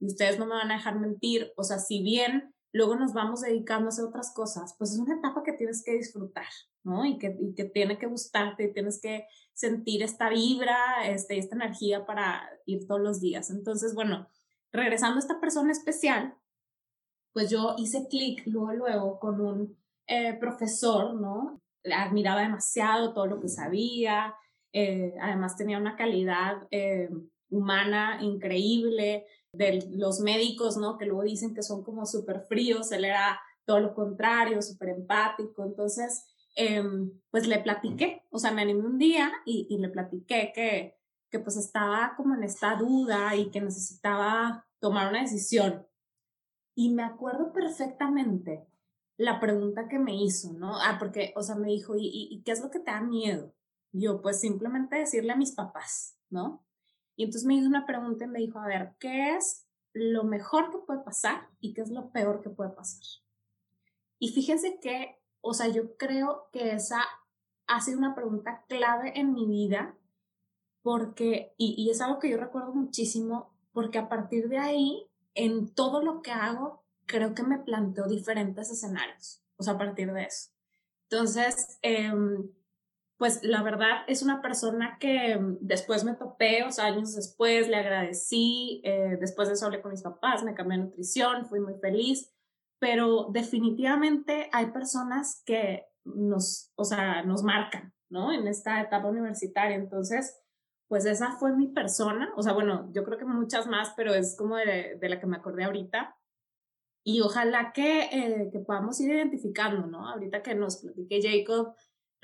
y 0.00 0.06
ustedes 0.06 0.38
no 0.38 0.46
me 0.46 0.54
van 0.54 0.70
a 0.70 0.76
dejar 0.76 0.98
mentir, 0.98 1.52
o 1.56 1.64
sea, 1.64 1.78
si 1.78 2.02
bien 2.02 2.54
luego 2.72 2.96
nos 2.96 3.14
vamos 3.14 3.40
dedicando 3.40 3.86
a 3.86 3.88
hacer 3.90 4.04
otras 4.04 4.34
cosas, 4.34 4.74
pues 4.76 4.92
es 4.92 4.98
una 4.98 5.14
etapa 5.14 5.42
que 5.44 5.52
tienes 5.52 5.82
que 5.84 5.92
disfrutar, 5.92 6.48
¿no? 6.82 7.06
Y 7.06 7.18
que, 7.18 7.36
y 7.40 7.54
que 7.54 7.64
tiene 7.64 7.98
que 7.98 8.06
gustarte, 8.06 8.68
tienes 8.68 9.00
que 9.00 9.26
sentir 9.54 10.02
esta 10.02 10.28
vibra, 10.28 10.76
este, 11.06 11.38
esta 11.38 11.54
energía 11.54 12.04
para 12.04 12.42
ir 12.66 12.86
todos 12.86 13.00
los 13.00 13.20
días. 13.20 13.50
Entonces, 13.50 13.94
bueno, 13.94 14.28
regresando 14.72 15.16
a 15.16 15.20
esta 15.20 15.40
persona 15.40 15.70
especial, 15.70 16.36
pues 17.32 17.48
yo 17.48 17.76
hice 17.78 18.08
clic 18.08 18.42
luego, 18.46 18.72
luego 18.72 19.20
con 19.20 19.40
un 19.40 19.78
eh, 20.08 20.34
profesor, 20.34 21.14
¿no? 21.14 21.62
Admiraba 21.96 22.42
demasiado 22.42 23.14
todo 23.14 23.26
lo 23.26 23.40
que 23.40 23.48
sabía, 23.48 24.34
eh, 24.74 25.14
además 25.20 25.56
tenía 25.56 25.78
una 25.78 25.96
calidad 25.96 26.66
eh, 26.70 27.08
humana 27.48 28.18
increíble, 28.20 29.24
de 29.52 29.88
los 29.92 30.18
médicos, 30.18 30.76
¿no? 30.76 30.98
Que 30.98 31.06
luego 31.06 31.22
dicen 31.22 31.54
que 31.54 31.62
son 31.62 31.84
como 31.84 32.06
súper 32.06 32.40
fríos, 32.48 32.90
él 32.90 33.04
era 33.04 33.40
todo 33.64 33.78
lo 33.78 33.94
contrario, 33.94 34.60
súper 34.60 34.88
empático, 34.90 35.64
entonces, 35.64 36.24
em, 36.56 37.12
pues 37.30 37.46
le 37.46 37.60
platiqué, 37.60 38.24
o 38.30 38.38
sea, 38.38 38.50
me 38.50 38.62
animé 38.62 38.84
un 38.84 38.98
día 38.98 39.32
y, 39.46 39.68
y 39.70 39.78
le 39.78 39.88
platiqué 39.88 40.52
que, 40.52 40.96
que 41.30 41.38
pues 41.38 41.56
estaba 41.56 42.14
como 42.16 42.34
en 42.34 42.42
esta 42.42 42.74
duda 42.74 43.36
y 43.36 43.50
que 43.50 43.60
necesitaba 43.60 44.66
tomar 44.80 45.08
una 45.08 45.22
decisión. 45.22 45.86
Y 46.74 46.90
me 46.90 47.04
acuerdo 47.04 47.52
perfectamente 47.52 48.66
la 49.16 49.38
pregunta 49.38 49.88
que 49.88 50.00
me 50.00 50.20
hizo, 50.20 50.52
¿no? 50.52 50.76
Ah, 50.80 50.96
porque, 50.98 51.32
o 51.36 51.42
sea, 51.42 51.54
me 51.54 51.68
dijo, 51.68 51.94
¿y, 51.96 52.08
y, 52.30 52.42
qué 52.42 52.50
es 52.50 52.60
lo 52.60 52.70
que 52.70 52.80
te 52.80 52.90
da 52.90 53.00
miedo? 53.00 53.54
Yo, 53.96 54.20
pues 54.20 54.40
simplemente 54.40 54.96
decirle 54.96 55.32
a 55.32 55.36
mis 55.36 55.52
papás, 55.52 56.18
¿no? 56.28 56.64
Y 57.14 57.22
entonces 57.22 57.46
me 57.46 57.54
hizo 57.54 57.68
una 57.68 57.86
pregunta 57.86 58.24
y 58.24 58.28
me 58.28 58.40
dijo, 58.40 58.58
a 58.58 58.66
ver, 58.66 58.96
¿qué 58.98 59.36
es 59.36 59.68
lo 59.92 60.24
mejor 60.24 60.72
que 60.72 60.78
puede 60.78 61.00
pasar 61.04 61.48
y 61.60 61.74
qué 61.74 61.82
es 61.82 61.90
lo 61.90 62.10
peor 62.10 62.42
que 62.42 62.50
puede 62.50 62.70
pasar? 62.70 63.04
Y 64.18 64.30
fíjense 64.30 64.80
que, 64.80 65.22
o 65.40 65.54
sea, 65.54 65.68
yo 65.68 65.96
creo 65.96 66.48
que 66.52 66.72
esa 66.72 67.04
ha 67.68 67.80
sido 67.80 67.98
una 67.98 68.16
pregunta 68.16 68.64
clave 68.68 69.12
en 69.14 69.32
mi 69.32 69.46
vida 69.46 69.96
porque, 70.82 71.54
y, 71.56 71.76
y 71.78 71.90
es 71.90 72.00
algo 72.00 72.18
que 72.18 72.30
yo 72.30 72.36
recuerdo 72.36 72.74
muchísimo, 72.74 73.54
porque 73.72 73.98
a 73.98 74.08
partir 74.08 74.48
de 74.48 74.58
ahí, 74.58 75.08
en 75.34 75.72
todo 75.72 76.02
lo 76.02 76.20
que 76.20 76.32
hago, 76.32 76.84
creo 77.06 77.32
que 77.32 77.44
me 77.44 77.58
planteo 77.58 78.08
diferentes 78.08 78.70
escenarios, 78.70 79.40
o 79.56 79.62
sea, 79.62 79.74
a 79.74 79.78
partir 79.78 80.12
de 80.12 80.24
eso. 80.24 80.50
Entonces, 81.08 81.78
eh, 81.82 82.12
pues 83.16 83.42
la 83.44 83.62
verdad 83.62 84.02
es 84.08 84.22
una 84.22 84.42
persona 84.42 84.98
que 84.98 85.36
mm, 85.36 85.58
después 85.60 86.04
me 86.04 86.14
topé, 86.14 86.64
o 86.64 86.70
sea, 86.72 86.86
años 86.86 87.14
después 87.14 87.68
le 87.68 87.76
agradecí, 87.76 88.80
eh, 88.84 89.16
después 89.20 89.48
de 89.48 89.54
eso 89.54 89.66
hablé 89.66 89.80
con 89.80 89.92
mis 89.92 90.02
papás, 90.02 90.42
me 90.42 90.54
cambié 90.54 90.78
de 90.78 90.84
nutrición, 90.84 91.46
fui 91.46 91.60
muy 91.60 91.74
feliz, 91.74 92.32
pero 92.78 93.28
definitivamente 93.32 94.48
hay 94.52 94.66
personas 94.66 95.42
que 95.46 95.86
nos, 96.04 96.72
o 96.74 96.84
sea, 96.84 97.22
nos 97.22 97.42
marcan, 97.42 97.94
¿no? 98.10 98.32
En 98.32 98.46
esta 98.46 98.80
etapa 98.80 99.08
universitaria, 99.08 99.76
entonces, 99.76 100.40
pues 100.88 101.06
esa 101.06 101.32
fue 101.32 101.56
mi 101.56 101.68
persona, 101.68 102.32
o 102.36 102.42
sea, 102.42 102.52
bueno, 102.52 102.90
yo 102.92 103.04
creo 103.04 103.18
que 103.18 103.24
muchas 103.24 103.66
más, 103.66 103.94
pero 103.96 104.12
es 104.12 104.36
como 104.36 104.56
de, 104.56 104.98
de 105.00 105.08
la 105.08 105.18
que 105.20 105.26
me 105.26 105.36
acordé 105.36 105.64
ahorita. 105.64 106.16
Y 107.06 107.20
ojalá 107.20 107.72
que, 107.72 108.04
eh, 108.04 108.48
que 108.50 108.60
podamos 108.60 108.98
ir 109.00 109.12
identificando, 109.12 109.86
¿no? 109.86 110.08
Ahorita 110.08 110.42
que 110.42 110.54
nos 110.54 110.78
platique 110.78 111.20
Jacob, 111.22 111.74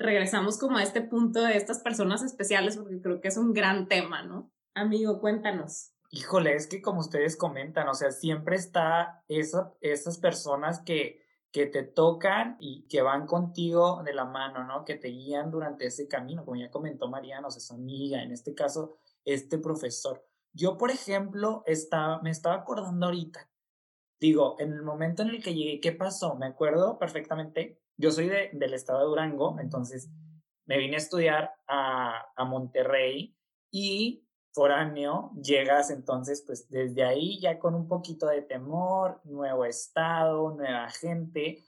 regresamos 0.01 0.57
como 0.57 0.77
a 0.77 0.83
este 0.83 1.01
punto 1.01 1.41
de 1.41 1.55
estas 1.55 1.79
personas 1.79 2.23
especiales 2.23 2.77
porque 2.77 3.01
creo 3.01 3.21
que 3.21 3.27
es 3.27 3.37
un 3.37 3.53
gran 3.53 3.87
tema, 3.87 4.23
¿no? 4.23 4.51
Amigo, 4.73 5.19
cuéntanos. 5.19 5.91
Híjole, 6.09 6.55
es 6.55 6.67
que 6.67 6.81
como 6.81 6.99
ustedes 6.99 7.37
comentan, 7.37 7.87
o 7.87 7.93
sea, 7.93 8.11
siempre 8.11 8.55
está 8.55 9.23
esa, 9.27 9.73
esas 9.79 10.17
personas 10.17 10.81
que, 10.81 11.21
que 11.51 11.65
te 11.65 11.83
tocan 11.83 12.57
y 12.59 12.85
que 12.87 13.01
van 13.01 13.25
contigo 13.25 14.03
de 14.03 14.13
la 14.13 14.25
mano, 14.25 14.65
¿no? 14.65 14.83
Que 14.83 14.95
te 14.95 15.07
guían 15.07 15.51
durante 15.51 15.85
ese 15.85 16.07
camino, 16.07 16.43
como 16.43 16.57
ya 16.57 16.69
comentó 16.69 17.07
Mariana, 17.09 17.47
o 17.47 17.51
sea, 17.51 17.61
su 17.61 17.73
amiga, 17.73 18.23
en 18.23 18.31
este 18.31 18.53
caso, 18.53 18.97
este 19.23 19.57
profesor. 19.57 20.25
Yo, 20.53 20.77
por 20.77 20.91
ejemplo, 20.91 21.63
estaba, 21.65 22.21
me 22.21 22.29
estaba 22.29 22.55
acordando 22.55 23.05
ahorita, 23.05 23.49
digo, 24.21 24.55
en 24.59 24.71
el 24.71 24.83
momento 24.83 25.23
en 25.23 25.29
el 25.29 25.43
que 25.43 25.55
llegué, 25.55 25.79
¿qué 25.81 25.91
pasó? 25.91 26.35
Me 26.35 26.45
acuerdo 26.45 26.99
perfectamente 26.99 27.81
yo 27.97 28.11
soy 28.11 28.29
de, 28.29 28.51
del 28.53 28.73
estado 28.73 28.99
de 28.99 29.05
Durango, 29.05 29.59
entonces 29.59 30.09
me 30.65 30.77
vine 30.77 30.95
a 30.95 30.99
estudiar 30.99 31.53
a, 31.67 32.31
a 32.35 32.45
Monterrey 32.45 33.35
y 33.71 34.27
foráneo, 34.53 35.31
llegas 35.41 35.89
entonces 35.89 36.43
pues 36.45 36.69
desde 36.69 37.03
ahí 37.03 37.39
ya 37.39 37.57
con 37.57 37.73
un 37.73 37.87
poquito 37.87 38.27
de 38.27 38.43
temor, 38.43 39.21
nuevo 39.23 39.65
estado, 39.65 40.55
nueva 40.55 40.89
gente. 40.89 41.63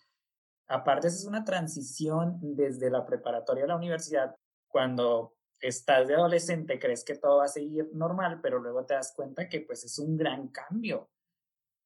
Aparte, 0.68 1.08
es 1.08 1.26
una 1.26 1.44
transición 1.44 2.38
desde 2.42 2.90
la 2.90 3.06
preparatoria 3.06 3.66
a 3.66 3.68
la 3.68 3.76
universidad, 3.76 4.36
cuando 4.68 5.36
estás 5.60 6.08
de 6.08 6.16
adolescente 6.16 6.80
crees 6.80 7.04
que 7.04 7.16
todo 7.16 7.38
va 7.38 7.46
a 7.46 7.48
seguir 7.48 7.90
normal, 7.94 8.42
pero 8.42 8.60
luego 8.60 8.86
te 8.86 8.94
das 8.94 9.14
cuenta 9.16 9.48
que 9.48 9.62
pues 9.62 9.84
es 9.84 9.98
un 9.98 10.18
gran 10.18 10.50
cambio 10.50 11.10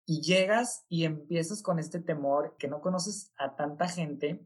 y 0.09 0.21
llegas 0.21 0.85
y 0.87 1.03
empiezas 1.03 1.61
con 1.61 1.79
este 1.79 1.99
temor 1.99 2.55
que 2.57 2.69
no 2.69 2.79
conoces 2.79 3.33
a 3.37 3.57
tanta 3.57 3.89
gente. 3.89 4.41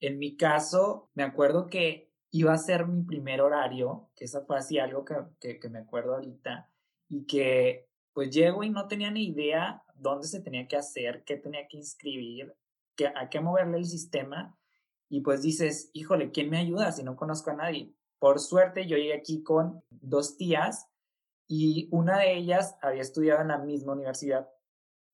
En 0.00 0.18
mi 0.18 0.36
caso, 0.38 1.10
me 1.14 1.22
acuerdo 1.22 1.68
que 1.68 2.10
iba 2.30 2.54
a 2.54 2.58
ser 2.58 2.88
mi 2.88 3.02
primer 3.02 3.42
horario, 3.42 4.10
que 4.16 4.24
eso 4.24 4.42
fue 4.46 4.56
así 4.56 4.78
algo 4.78 5.04
que, 5.04 5.58
que, 5.60 5.68
me 5.68 5.80
acuerdo 5.80 6.14
ahorita, 6.14 6.72
y 7.08 7.26
que 7.26 7.90
pues 8.14 8.30
llego 8.30 8.64
y 8.64 8.70
no 8.70 8.88
tenía 8.88 9.10
ni 9.10 9.26
idea 9.26 9.84
dónde 9.94 10.26
se 10.26 10.40
tenía 10.40 10.66
que 10.66 10.76
hacer, 10.76 11.24
qué 11.24 11.36
tenía 11.36 11.68
que 11.68 11.76
inscribir, 11.76 12.54
que, 12.96 13.08
a 13.08 13.28
qué 13.28 13.40
moverle 13.40 13.76
el 13.76 13.86
sistema, 13.86 14.58
y 15.10 15.20
pues 15.20 15.42
dices, 15.42 15.90
híjole, 15.92 16.30
¿quién 16.30 16.48
me 16.48 16.56
ayuda 16.56 16.90
si 16.90 17.02
no 17.02 17.16
conozco 17.16 17.50
a 17.50 17.56
nadie? 17.56 17.94
Por 18.18 18.40
suerte 18.40 18.86
yo 18.86 18.96
llegué 18.96 19.12
aquí 19.14 19.42
con 19.42 19.84
dos 19.90 20.38
tías 20.38 20.88
y 21.46 21.88
una 21.90 22.18
de 22.18 22.34
ellas 22.34 22.78
había 22.80 23.02
estudiado 23.02 23.42
en 23.42 23.48
la 23.48 23.58
misma 23.58 23.92
universidad 23.92 24.48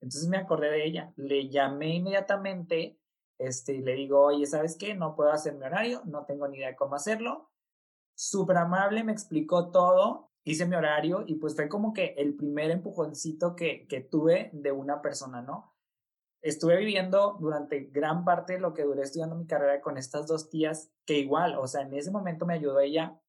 entonces 0.01 0.29
me 0.29 0.37
acordé 0.37 0.71
de 0.71 0.87
ella, 0.87 1.13
le 1.17 1.49
llamé 1.49 1.97
inmediatamente 1.97 2.99
este, 3.39 3.75
y 3.75 3.83
le 3.83 3.95
digo, 3.95 4.21
oye, 4.21 4.47
¿sabes 4.47 4.77
qué? 4.77 4.95
No 4.95 5.15
puedo 5.15 5.31
hacer 5.31 5.55
mi 5.55 5.65
horario, 5.65 6.03
no 6.05 6.25
tengo 6.25 6.49
ni 6.49 6.59
idea 6.59 6.69
de 6.69 6.77
cómo 6.77 6.97
hacerlo. 6.97 7.51
Súper 8.17 8.57
amable, 8.57 9.05
me 9.05 9.13
explicó 9.13 9.71
todo, 9.71 10.33
hice 10.45 10.67
mi 10.67 10.75
horario 10.75 11.25
y 11.27 11.37
pues 11.37 11.55
fue 11.55 11.69
como 11.69 11.93
que 11.93 12.15
el 12.19 12.35
primer 12.35 12.71
empujoncito 12.71 13.55
que, 13.55 13.87
que 13.87 14.01
tuve 14.01 14.51
de 14.53 14.73
una 14.73 15.03
persona, 15.03 15.41
¿no? 15.41 15.77
Estuve 16.43 16.77
viviendo 16.79 17.37
durante 17.41 17.81
gran 17.85 18.25
parte 18.25 18.55
de 18.55 18.61
lo 18.61 18.75
que 18.75 18.85
duré 18.85 19.03
estudiando 19.03 19.37
mi 19.37 19.47
carrera 19.47 19.81
con 19.81 19.99
estas 19.99 20.27
dos 20.27 20.51
tías 20.51 20.91
que 21.05 21.19
igual, 21.19 21.57
o 21.59 21.67
sea, 21.67 21.83
en 21.83 21.93
ese 21.95 22.11
momento 22.11 22.47
me 22.47 22.55
ayudó 22.55 22.81
ella 22.81 23.21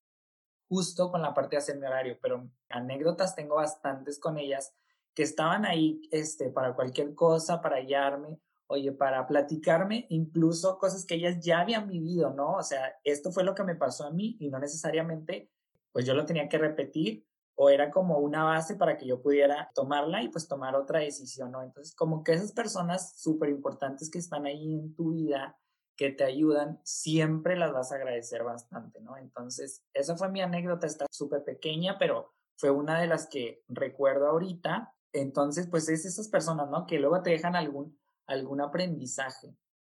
justo 0.69 1.11
con 1.11 1.21
la 1.21 1.33
parte 1.33 1.55
de 1.55 1.57
hacer 1.57 1.77
mi 1.77 1.87
horario, 1.87 2.17
pero 2.21 2.49
anécdotas 2.69 3.35
tengo 3.35 3.55
bastantes 3.55 4.19
con 4.19 4.37
ellas 4.37 4.75
que 5.13 5.23
estaban 5.23 5.65
ahí 5.65 6.01
este, 6.11 6.49
para 6.49 6.75
cualquier 6.75 7.13
cosa, 7.15 7.61
para 7.61 7.77
hallarme, 7.77 8.39
oye, 8.67 8.91
para 8.91 9.25
platicarme 9.27 10.05
incluso 10.09 10.77
cosas 10.77 11.05
que 11.05 11.15
ellas 11.15 11.39
ya 11.39 11.61
habían 11.61 11.87
vivido, 11.87 12.33
¿no? 12.33 12.53
O 12.53 12.63
sea, 12.63 12.95
esto 13.03 13.31
fue 13.31 13.43
lo 13.43 13.55
que 13.55 13.63
me 13.63 13.75
pasó 13.75 14.05
a 14.05 14.11
mí 14.11 14.37
y 14.39 14.49
no 14.49 14.59
necesariamente, 14.59 15.49
pues 15.91 16.05
yo 16.05 16.13
lo 16.13 16.25
tenía 16.25 16.47
que 16.47 16.57
repetir 16.57 17.25
o 17.55 17.69
era 17.69 17.91
como 17.91 18.19
una 18.19 18.45
base 18.45 18.75
para 18.75 18.97
que 18.97 19.05
yo 19.05 19.21
pudiera 19.21 19.69
tomarla 19.75 20.23
y 20.23 20.29
pues 20.29 20.47
tomar 20.47 20.75
otra 20.75 20.99
decisión, 20.99 21.51
¿no? 21.51 21.61
Entonces, 21.61 21.93
como 21.93 22.23
que 22.23 22.31
esas 22.31 22.53
personas 22.53 23.19
súper 23.19 23.49
importantes 23.49 24.09
que 24.09 24.19
están 24.19 24.45
ahí 24.45 24.75
en 24.75 24.95
tu 24.95 25.11
vida, 25.11 25.59
que 25.97 26.11
te 26.11 26.23
ayudan, 26.23 26.79
siempre 26.85 27.57
las 27.57 27.73
vas 27.73 27.91
a 27.91 27.95
agradecer 27.95 28.43
bastante, 28.43 29.01
¿no? 29.01 29.17
Entonces, 29.17 29.83
esa 29.93 30.15
fue 30.15 30.29
mi 30.29 30.39
anécdota, 30.39 30.87
está 30.87 31.05
súper 31.11 31.43
pequeña, 31.43 31.97
pero 31.99 32.33
fue 32.55 32.69
una 32.69 33.01
de 33.01 33.07
las 33.07 33.27
que 33.27 33.61
recuerdo 33.67 34.27
ahorita. 34.27 34.93
Entonces, 35.13 35.67
pues 35.67 35.89
es 35.89 36.05
esas 36.05 36.27
personas, 36.29 36.69
¿no? 36.69 36.85
Que 36.85 36.99
luego 36.99 37.21
te 37.21 37.31
dejan 37.31 37.55
algún, 37.55 37.97
algún 38.27 38.61
aprendizaje. 38.61 39.55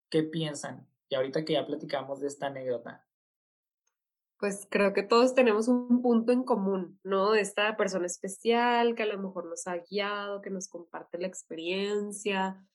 ¿Qué 0.10 0.24
piensan? 0.24 0.88
Y 1.10 1.16
ahorita 1.16 1.46
que 1.46 1.54
ya 1.54 1.66
platicamos 1.66 2.20
de 2.20 2.28
esta 2.28 2.48
anécdota. 2.48 3.06
Pues 4.38 4.68
creo 4.70 4.94
que 4.94 5.04
todos 5.04 5.36
tenemos 5.36 5.68
un 5.68 6.01
punto 6.01 6.32
en 6.32 6.44
común, 6.44 7.00
¿no? 7.04 7.36
Esta 7.36 7.75
persona 7.75 8.06
especial 8.06 8.96
que 8.96 9.04
a 9.04 9.08
lo 9.08 9.18
mejor 9.18 9.46
nos 9.46 9.68
ha 9.68 9.78
guiado, 9.78 10.42
que 10.42 10.50
nos 10.50 10.70
comparte 10.70 11.18
la 11.18 11.28
experiencia, 11.28 12.66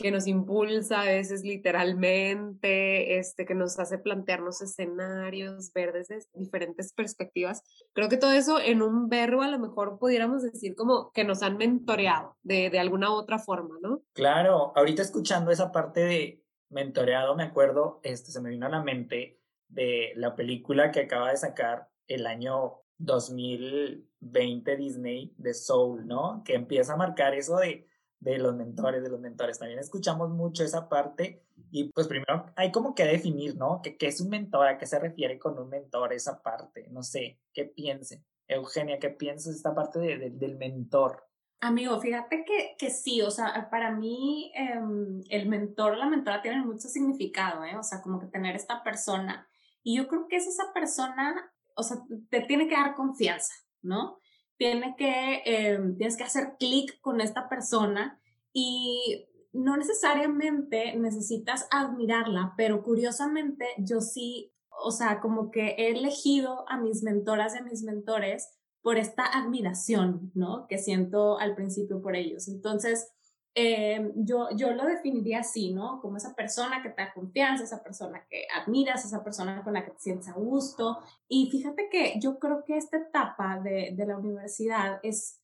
que 0.00 0.10
nos 0.10 0.26
impulsa 0.26 1.02
a 1.02 1.04
veces 1.04 1.42
literalmente, 1.42 3.18
este, 3.18 3.44
que 3.44 3.54
nos 3.54 3.78
hace 3.78 3.98
plantearnos 3.98 4.62
escenarios, 4.62 5.72
ver 5.72 5.92
desde 5.92 6.20
diferentes 6.34 6.92
perspectivas. 6.92 7.62
Creo 7.92 8.08
que 8.08 8.16
todo 8.16 8.32
eso 8.32 8.60
en 8.60 8.82
un 8.82 9.08
verbo 9.08 9.42
a 9.42 9.48
lo 9.48 9.58
mejor 9.58 9.98
pudiéramos 9.98 10.42
decir 10.42 10.74
como 10.74 11.10
que 11.12 11.24
nos 11.24 11.42
han 11.42 11.56
mentoreado 11.56 12.36
de, 12.42 12.70
de 12.70 12.78
alguna 12.78 13.12
otra 13.12 13.38
forma, 13.38 13.76
¿no? 13.82 14.02
Claro, 14.12 14.72
ahorita 14.76 15.02
escuchando 15.02 15.50
esa 15.50 15.72
parte 15.72 16.00
de 16.00 16.44
mentoreado, 16.70 17.34
me 17.34 17.44
acuerdo, 17.44 18.00
este, 18.02 18.30
se 18.30 18.40
me 18.40 18.50
vino 18.50 18.66
a 18.66 18.70
la 18.70 18.82
mente 18.82 19.40
de 19.68 20.12
la 20.16 20.34
película 20.34 20.90
que 20.90 21.00
acaba 21.00 21.30
de 21.30 21.36
sacar 21.36 21.88
el 22.06 22.26
año 22.26 22.80
2020 22.98 24.76
Disney 24.76 25.34
de 25.36 25.54
Soul, 25.54 26.06
¿no? 26.06 26.42
Que 26.44 26.54
empieza 26.54 26.94
a 26.94 26.96
marcar 26.96 27.34
eso 27.34 27.56
de 27.56 27.89
de 28.20 28.38
los 28.38 28.54
mentores, 28.54 29.02
de 29.02 29.08
los 29.08 29.20
mentores. 29.20 29.58
También 29.58 29.80
escuchamos 29.80 30.30
mucho 30.30 30.62
esa 30.62 30.88
parte 30.88 31.42
y 31.70 31.90
pues 31.90 32.06
primero 32.06 32.46
hay 32.54 32.70
como 32.70 32.94
que 32.94 33.04
definir, 33.04 33.56
¿no? 33.56 33.80
¿Qué, 33.82 33.96
es 34.00 34.20
un 34.20 34.28
mentor? 34.28 34.68
¿A 34.68 34.78
qué 34.78 34.86
se 34.86 34.98
refiere 34.98 35.38
con 35.38 35.58
un 35.58 35.68
mentor 35.68 36.12
esa 36.12 36.42
parte? 36.42 36.86
No 36.90 37.02
sé, 37.02 37.40
¿qué 37.52 37.64
piense? 37.64 38.22
Eugenia, 38.46 38.98
¿qué 38.98 39.10
piensas 39.10 39.52
de 39.52 39.56
esta 39.56 39.74
parte 39.74 39.98
del 39.98 40.56
mentor? 40.56 41.24
Amigo, 41.62 42.00
fíjate 42.00 42.44
que, 42.44 42.74
que 42.78 42.90
sí, 42.90 43.20
o 43.20 43.30
sea, 43.30 43.68
para 43.70 43.90
mí 43.90 44.50
em, 44.54 45.22
el 45.28 45.46
mentor, 45.46 45.96
la 45.96 46.08
mentora 46.08 46.40
tienen 46.40 46.66
mucho 46.66 46.88
significado, 46.88 47.64
¿eh? 47.64 47.76
O 47.76 47.82
sea, 47.82 48.00
como 48.00 48.18
que 48.18 48.26
tener 48.26 48.56
esta 48.56 48.82
persona. 48.82 49.46
Y 49.82 49.96
yo 49.96 50.08
creo 50.08 50.26
que 50.26 50.36
es 50.36 50.46
esa 50.46 50.72
persona, 50.72 51.52
o 51.76 51.82
sea, 51.82 51.98
te 52.30 52.40
tiene 52.40 52.66
que 52.66 52.74
dar 52.74 52.94
confianza, 52.94 53.52
¿no? 53.82 54.19
Tiene 54.60 54.94
que, 54.98 55.40
em, 55.46 55.96
tienes 55.96 56.18
que 56.18 56.24
hacer 56.24 56.56
clic 56.58 57.00
con 57.00 57.22
esta 57.22 57.48
persona 57.48 58.20
y 58.52 59.26
no 59.54 59.78
necesariamente 59.78 60.94
necesitas 60.96 61.66
admirarla, 61.70 62.52
pero 62.58 62.82
curiosamente 62.82 63.64
yo 63.78 64.02
sí, 64.02 64.52
o 64.84 64.90
sea, 64.90 65.20
como 65.20 65.50
que 65.50 65.76
he 65.78 65.92
elegido 65.92 66.68
a 66.68 66.76
mis 66.76 67.02
mentoras 67.02 67.54
y 67.54 67.58
a 67.60 67.62
mis 67.62 67.84
mentores 67.84 68.50
por 68.82 68.98
esta 68.98 69.24
admiración, 69.24 70.30
¿no? 70.34 70.66
Que 70.68 70.76
siento 70.76 71.38
al 71.38 71.54
principio 71.54 72.02
por 72.02 72.14
ellos. 72.14 72.46
Entonces, 72.46 73.10
eh, 73.54 74.12
yo, 74.14 74.48
yo 74.56 74.72
lo 74.72 74.84
definiría 74.84 75.40
así, 75.40 75.72
¿no? 75.72 76.00
Como 76.00 76.16
esa 76.16 76.34
persona 76.34 76.82
que 76.82 76.90
te 76.90 77.02
da 77.02 77.12
confianza, 77.12 77.64
esa 77.64 77.82
persona 77.82 78.24
que 78.28 78.46
admiras, 78.54 79.04
esa 79.04 79.24
persona 79.24 79.62
con 79.64 79.74
la 79.74 79.84
que 79.84 79.90
te 79.90 80.00
sientes 80.00 80.28
a 80.28 80.34
gusto. 80.34 80.98
Y 81.28 81.50
fíjate 81.50 81.88
que 81.90 82.14
yo 82.20 82.38
creo 82.38 82.64
que 82.64 82.76
esta 82.76 82.98
etapa 82.98 83.58
de, 83.58 83.92
de 83.96 84.06
la 84.06 84.16
universidad 84.16 85.00
es, 85.02 85.40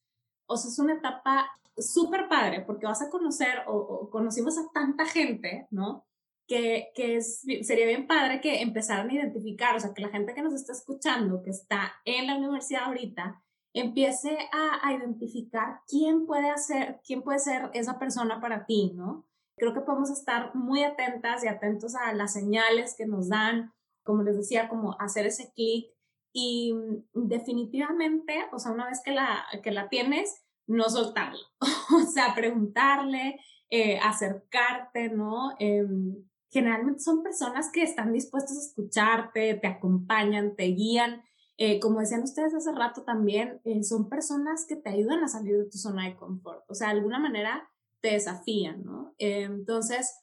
o 0.47 0.57
sea, 0.57 0.71
es 0.71 0.79
una 0.79 0.95
etapa 0.95 1.51
súper 1.77 2.29
padre 2.29 2.63
porque 2.63 2.87
vas 2.87 3.03
a 3.03 3.11
conocer 3.11 3.63
o, 3.67 4.09
conocimos 4.11 4.57
a 4.59 4.71
tanta 4.73 5.05
gente, 5.05 5.67
¿no? 5.71 6.07
Que, 6.47 6.93
que 6.95 7.17
es, 7.17 7.41
sería 7.63 7.87
bien 7.87 8.07
padre 8.07 8.41
que 8.41 8.63
empezaran 8.63 9.11
a 9.11 9.15
identificar, 9.15 9.75
o 9.75 9.81
sea, 9.81 9.93
que 9.93 10.03
la 10.03 10.11
gente 10.11 10.33
que 10.33 10.43
nos 10.43 10.55
está 10.55 10.73
escuchando, 10.73 11.43
que 11.43 11.51
está 11.51 11.95
en 12.05 12.29
la 12.29 12.37
universidad 12.37 12.85
ahorita, 12.85 13.43
empiece 13.81 14.39
a, 14.53 14.93
identificar 14.93 15.81
quién 15.87 16.25
puede 16.25 16.49
hacer, 16.51 17.01
quién 17.07 17.23
puede 17.23 17.39
ser 17.39 17.71
esa 17.75 17.99
persona 17.99 18.41
para 18.41 18.65
ti, 18.65 18.93
¿no? 18.95 19.27
Creo 19.57 19.75
que 19.75 19.83
podemos 19.83 20.11
estar 20.11 20.55
muy 20.55 20.83
atentas 20.83 21.45
y 21.45 21.49
atentos 21.49 21.95
a 21.95 22.15
las 22.15 22.33
señales 22.33 22.95
que 22.97 23.07
nos 23.07 23.29
dan, 23.29 23.75
como 24.03 24.23
les 24.23 24.37
decía, 24.37 24.71
como 24.71 24.97
hacer 24.99 25.27
ese 25.27 25.53
clic 25.55 25.91
y 26.33 26.73
mm, 26.73 27.29
definitivamente, 27.29 28.47
o 28.51 28.59
sea, 28.59 28.73
una 28.73 28.87
vez 28.87 29.03
que 29.05 29.13
la, 29.13 29.45
que 29.63 29.71
la 29.73 29.91
tienes, 29.91 30.43
no 30.67 30.89
soltarlo, 30.89 31.39
o 31.95 32.01
sea, 32.01 32.35
preguntarle, 32.35 33.39
eh, 33.69 33.99
acercarte, 33.99 35.11
¿no? 35.11 35.55
Em, 35.59 36.17
generalmente 36.51 37.01
son 37.01 37.23
personas 37.23 37.71
que 37.71 37.83
están 37.83 38.15
dispuestas 38.15 38.57
a 38.57 38.67
escucharte, 38.69 39.55
te 39.55 39.67
acompañan, 39.67 40.57
te 40.57 40.65
guían 40.65 41.26
eh, 41.59 41.81
como 41.81 42.01
decían 42.01 42.23
ustedes 42.23 42.55
hace 42.55 42.73
rato 42.73 43.03
también, 43.03 43.61
eh, 43.65 43.83
son 43.83 44.09
personas 44.09 44.67
que 44.69 44.77
te 44.77 44.91
ayudan 44.91 45.25
a 45.25 45.29
salir 45.29 45.57
de 45.57 45.71
tu 45.71 45.79
zona 45.79 46.05
de 46.05 46.17
confort, 46.17 46.65
o 46.69 46.75
sea, 46.75 46.89
de 46.89 46.95
alguna 46.95 47.19
manera 47.19 47.69
te 48.01 48.11
desafían, 48.11 48.85
¿no? 48.85 49.15
Eh, 49.19 49.43
entonces, 49.43 50.15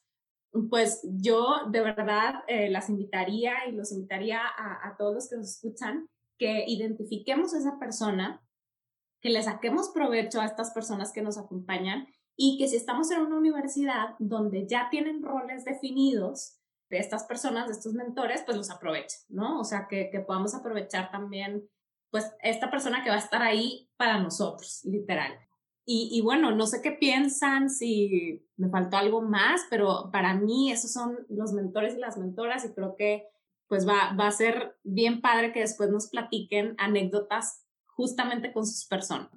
pues 0.69 1.01
yo 1.03 1.65
de 1.71 1.81
verdad 1.81 2.43
las 2.69 2.87
invitaría 2.87 3.67
y 3.67 3.71
los 3.71 3.91
invitaría 3.91 4.39
a, 4.39 4.87
a 4.87 4.95
todos 4.97 5.15
los 5.15 5.27
que 5.27 5.37
nos 5.37 5.49
escuchan 5.49 6.07
que 6.37 6.65
identifiquemos 6.67 7.55
a 7.55 7.57
esa 7.57 7.79
persona, 7.79 8.39
que 9.19 9.29
le 9.29 9.41
saquemos 9.41 9.89
provecho 9.89 10.39
a 10.39 10.45
estas 10.45 10.69
personas 10.69 11.11
que 11.11 11.23
nos 11.23 11.39
acompañan 11.39 12.07
y 12.35 12.59
que 12.59 12.67
si 12.67 12.75
estamos 12.75 13.09
en 13.09 13.21
una 13.21 13.37
universidad 13.37 14.15
donde 14.19 14.67
ya 14.67 14.89
tienen 14.91 15.23
roles 15.23 15.65
definidos, 15.65 16.59
de 16.93 16.99
estas 16.99 17.23
personas, 17.23 17.65
de 17.65 17.73
estos 17.73 17.93
mentores, 17.93 18.43
pues 18.45 18.55
los 18.55 18.69
aprovechen, 18.69 19.19
¿no? 19.29 19.59
O 19.59 19.63
sea, 19.63 19.87
que, 19.89 20.11
que 20.11 20.19
podamos 20.19 20.53
aprovechar 20.53 21.09
también, 21.09 21.67
pues, 22.11 22.31
esta 22.43 22.69
persona 22.69 23.03
que 23.03 23.09
va 23.09 23.15
a 23.15 23.19
estar 23.19 23.41
ahí 23.41 23.89
para 23.97 24.19
nosotros, 24.19 24.81
literal. 24.83 25.33
Y, 25.85 26.09
y, 26.11 26.21
bueno, 26.21 26.51
no 26.51 26.67
sé 26.67 26.83
qué 26.83 26.91
piensan, 26.91 27.71
si 27.71 28.45
me 28.57 28.69
faltó 28.69 28.97
algo 28.97 29.23
más, 29.23 29.61
pero 29.71 30.11
para 30.11 30.35
mí 30.35 30.71
esos 30.71 30.93
son 30.93 31.17
los 31.29 31.51
mentores 31.51 31.95
y 31.95 31.99
las 31.99 32.17
mentoras 32.17 32.63
y 32.63 32.73
creo 32.73 32.95
que 32.95 33.27
pues 33.67 33.87
va, 33.87 34.13
va 34.13 34.27
a 34.27 34.31
ser 34.31 34.77
bien 34.83 35.19
padre 35.19 35.51
que 35.51 35.61
después 35.61 35.89
nos 35.89 36.07
platiquen 36.09 36.75
anécdotas 36.77 37.65
justamente 37.85 38.53
con 38.53 38.67
sus 38.67 38.85
personas. 38.85 39.31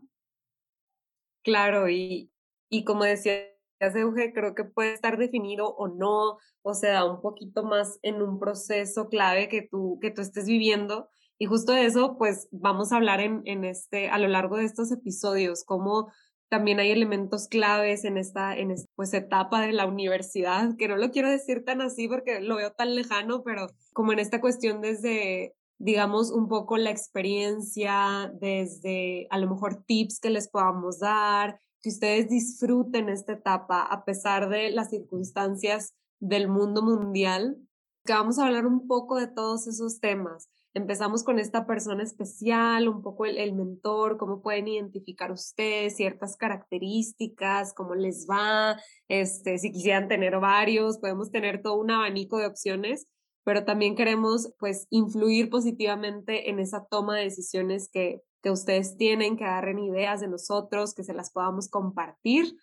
Claro, 1.43 1.89
y, 1.89 2.31
y 2.69 2.85
como 2.85 3.05
decía 3.05 3.56
Euge, 3.81 4.33
creo 4.33 4.55
que 4.55 4.65
puede 4.65 4.95
estar 4.95 5.19
definido 5.19 5.75
o 5.75 5.89
no, 5.89 6.39
o 6.63 6.75
sea, 6.75 7.05
un 7.05 7.21
poquito 7.21 7.65
más 7.65 7.99
en 8.03 8.23
un 8.23 8.39
proceso 8.39 9.09
clave 9.09 9.49
que 9.49 9.63
tú, 9.63 9.99
que 10.01 10.11
tú 10.11 10.23
estés 10.23 10.47
viviendo. 10.47 11.09
Y 11.39 11.47
justo 11.47 11.73
de 11.73 11.85
eso, 11.85 12.17
pues 12.17 12.49
vamos 12.51 12.93
a 12.93 12.97
hablar 12.97 13.21
en, 13.21 13.43
en 13.45 13.65
este, 13.65 14.09
a 14.09 14.19
lo 14.19 14.29
largo 14.29 14.57
de 14.57 14.65
estos 14.65 14.91
episodios, 14.91 15.65
cómo 15.65 16.11
también 16.49 16.79
hay 16.79 16.91
elementos 16.91 17.49
claves 17.49 18.05
en 18.05 18.17
esta, 18.17 18.57
en 18.57 18.71
esta 18.71 18.89
pues, 18.95 19.13
etapa 19.15 19.61
de 19.61 19.73
la 19.73 19.87
universidad, 19.87 20.77
que 20.77 20.89
no 20.89 20.97
lo 20.97 21.11
quiero 21.11 21.31
decir 21.31 21.65
tan 21.65 21.81
así 21.81 22.09
porque 22.09 22.41
lo 22.41 22.57
veo 22.57 22.73
tan 22.73 22.95
lejano, 22.95 23.43
pero 23.43 23.67
como 23.93 24.13
en 24.13 24.21
esta 24.21 24.41
cuestión 24.41 24.81
desde, 24.81 25.55
digamos, 25.79 26.31
un 26.31 26.49
poco 26.49 26.77
la 26.77 26.91
experiencia, 26.91 28.33
desde 28.41 29.27
a 29.31 29.39
lo 29.39 29.51
mejor 29.51 29.85
tips 29.85 30.21
que 30.21 30.31
les 30.31 30.49
podamos 30.49 31.01
dar, 31.01 31.61
que 31.83 31.91
ustedes 31.91 32.29
disfruten 32.29 33.09
esta 33.09 33.35
etapa 33.35 33.83
a 33.83 34.05
pesar 34.05 34.49
de 34.49 34.71
las 34.71 34.91
circunstancias 34.91 35.95
del 36.21 36.49
mundo 36.49 36.83
mundial, 36.83 37.57
que 38.05 38.13
vamos 38.13 38.39
a 38.39 38.47
hablar 38.47 38.67
un 38.67 38.87
poco 38.87 39.17
de 39.17 39.27
todos 39.27 39.67
esos 39.67 40.01
temas. 40.01 40.49
Empezamos 40.75 41.25
con 41.25 41.39
esta 41.39 41.67
persona 41.67 42.03
especial, 42.03 42.89
un 42.89 43.03
poco 43.03 43.25
el, 43.25 43.55
mentor, 43.55 44.19
cómo 44.19 44.43
pueden 44.43 44.69
identificar 44.69 45.33
ustedes 45.33 45.97
ciertas 45.97 46.37
características, 46.37 47.73
cómo 47.73 47.95
les 47.95 48.27
va, 48.31 48.79
este, 49.09 49.59
si 49.59 49.73
quisieran 49.73 50.07
tener 50.07 50.39
varios, 50.39 50.99
podemos 50.99 51.31
tener 51.31 51.63
todo 51.63 51.79
un 51.79 51.91
abanico 51.91 52.39
de 52.39 52.47
opciones, 52.47 53.07
pero 53.43 53.65
también 53.65 53.97
queremos 53.97 54.53
pues 54.59 54.87
influir 54.91 55.49
positivamente 55.49 56.51
en 56.51 56.59
esa 56.59 56.85
toma 56.91 57.17
de 57.17 57.25
decisiones 57.25 57.89
que 57.91 58.21
que 58.47 58.53
ustedes 58.53 58.97
tienen, 58.97 59.37
que 59.37 59.45
agarren 59.45 59.81
ideas 59.81 60.21
de 60.21 60.29
nosotros, 60.29 60.95
que 60.95 61.03
se 61.03 61.13
las 61.13 61.33
podamos 61.33 61.69
compartir. 61.69 62.55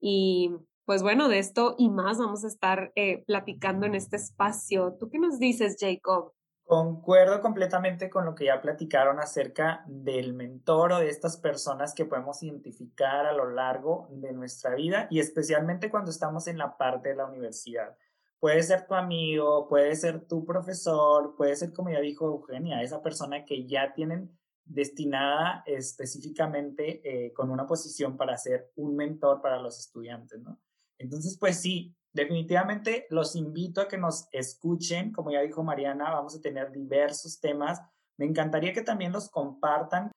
Y 0.00 0.54
pues 0.84 1.02
bueno, 1.02 1.28
de 1.28 1.40
esto 1.40 1.74
y 1.78 1.90
más 1.90 2.18
vamos 2.18 2.44
a 2.44 2.46
estar 2.46 2.92
eh, 2.94 3.24
platicando 3.26 3.84
en 3.84 3.96
este 3.96 4.14
espacio. 4.14 4.96
¿Tú 5.00 5.10
qué 5.10 5.18
nos 5.18 5.40
dices, 5.40 5.78
Jacob? 5.80 6.32
Concuerdo 6.62 7.40
completamente 7.40 8.08
con 8.08 8.24
lo 8.24 8.36
que 8.36 8.44
ya 8.44 8.62
platicaron 8.62 9.18
acerca 9.18 9.82
del 9.88 10.32
mentor 10.32 10.92
o 10.92 10.98
de 11.00 11.08
estas 11.08 11.38
personas 11.38 11.92
que 11.92 12.04
podemos 12.04 12.40
identificar 12.44 13.26
a 13.26 13.32
lo 13.32 13.50
largo 13.50 14.06
de 14.12 14.32
nuestra 14.32 14.76
vida 14.76 15.08
y 15.10 15.18
especialmente 15.18 15.90
cuando 15.90 16.12
estamos 16.12 16.46
en 16.46 16.56
la 16.56 16.76
parte 16.76 17.08
de 17.08 17.16
la 17.16 17.26
universidad. 17.26 17.96
Puede 18.38 18.62
ser 18.62 18.86
tu 18.86 18.94
amigo, 18.94 19.66
puede 19.66 19.96
ser 19.96 20.24
tu 20.24 20.44
profesor, 20.44 21.34
puede 21.34 21.56
ser, 21.56 21.72
como 21.72 21.90
ya 21.90 21.98
dijo 21.98 22.26
Eugenia, 22.26 22.80
esa 22.80 23.02
persona 23.02 23.44
que 23.44 23.66
ya 23.66 23.92
tienen 23.92 24.38
destinada 24.64 25.62
específicamente 25.66 27.00
eh, 27.04 27.32
con 27.32 27.50
una 27.50 27.66
posición 27.66 28.16
para 28.16 28.36
ser 28.36 28.70
un 28.76 28.96
mentor 28.96 29.40
para 29.42 29.60
los 29.60 29.78
estudiantes, 29.78 30.40
¿no? 30.40 30.60
Entonces, 30.98 31.36
pues 31.38 31.60
sí, 31.60 31.94
definitivamente 32.12 33.06
los 33.10 33.34
invito 33.34 33.80
a 33.80 33.88
que 33.88 33.98
nos 33.98 34.28
escuchen. 34.32 35.12
Como 35.12 35.32
ya 35.32 35.40
dijo 35.40 35.64
Mariana, 35.64 36.10
vamos 36.10 36.36
a 36.36 36.40
tener 36.40 36.70
diversos 36.70 37.40
temas. 37.40 37.80
Me 38.18 38.26
encantaría 38.26 38.72
que 38.72 38.82
también 38.82 39.12
los 39.12 39.28
compartan 39.28 40.12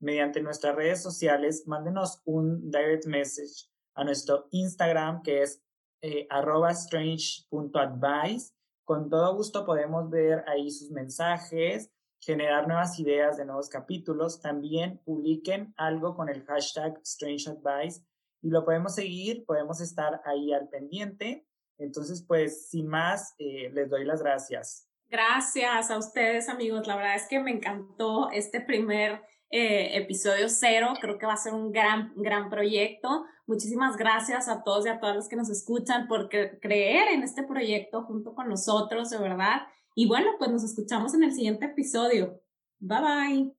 mediante 0.00 0.40
nuestras 0.40 0.74
redes 0.74 1.02
sociales. 1.02 1.64
Mándenos 1.66 2.22
un 2.24 2.70
direct 2.70 3.06
message 3.06 3.68
a 3.94 4.04
nuestro 4.04 4.46
Instagram 4.50 5.22
que 5.22 5.42
es 5.42 5.62
eh, 6.02 6.26
strange.advice. 6.70 8.52
Con 8.84 9.10
todo 9.10 9.36
gusto 9.36 9.64
podemos 9.64 10.08
ver 10.10 10.42
ahí 10.48 10.70
sus 10.70 10.90
mensajes, 10.90 11.90
generar 12.20 12.68
nuevas 12.68 12.98
ideas 12.98 13.36
de 13.36 13.44
nuevos 13.44 13.68
capítulos. 13.68 14.40
También 14.40 15.00
publiquen 15.04 15.74
algo 15.76 16.14
con 16.14 16.28
el 16.28 16.44
hashtag 16.44 17.00
strangeadvice 17.04 18.02
y 18.42 18.50
lo 18.50 18.64
podemos 18.64 18.94
seguir, 18.94 19.44
podemos 19.44 19.80
estar 19.80 20.20
ahí 20.24 20.52
al 20.52 20.68
pendiente. 20.68 21.46
Entonces, 21.78 22.24
pues, 22.26 22.68
sin 22.68 22.86
más, 22.86 23.34
eh, 23.38 23.70
les 23.72 23.88
doy 23.88 24.04
las 24.04 24.22
gracias. 24.22 24.86
Gracias 25.08 25.90
a 25.90 25.98
ustedes, 25.98 26.48
amigos. 26.48 26.86
La 26.86 26.96
verdad 26.96 27.16
es 27.16 27.26
que 27.26 27.40
me 27.40 27.50
encantó 27.50 28.30
este 28.30 28.60
primer 28.60 29.22
eh, 29.50 29.96
episodio 29.96 30.48
cero. 30.48 30.92
Creo 31.00 31.18
que 31.18 31.26
va 31.26 31.32
a 31.32 31.38
ser 31.38 31.54
un 31.54 31.72
gran, 31.72 32.12
gran 32.16 32.50
proyecto. 32.50 33.24
Muchísimas 33.46 33.96
gracias 33.96 34.48
a 34.48 34.62
todos 34.62 34.86
y 34.86 34.90
a 34.90 35.00
todas 35.00 35.16
los 35.16 35.28
que 35.28 35.36
nos 35.36 35.50
escuchan 35.50 36.06
por 36.06 36.28
creer 36.28 37.08
en 37.08 37.22
este 37.22 37.42
proyecto 37.42 38.04
junto 38.04 38.34
con 38.34 38.48
nosotros, 38.48 39.10
de 39.10 39.18
verdad. 39.18 39.62
Y 40.00 40.06
bueno, 40.06 40.30
pues 40.38 40.50
nos 40.50 40.64
escuchamos 40.64 41.12
en 41.12 41.24
el 41.24 41.34
siguiente 41.34 41.66
episodio. 41.66 42.40
Bye 42.78 43.00
bye. 43.02 43.54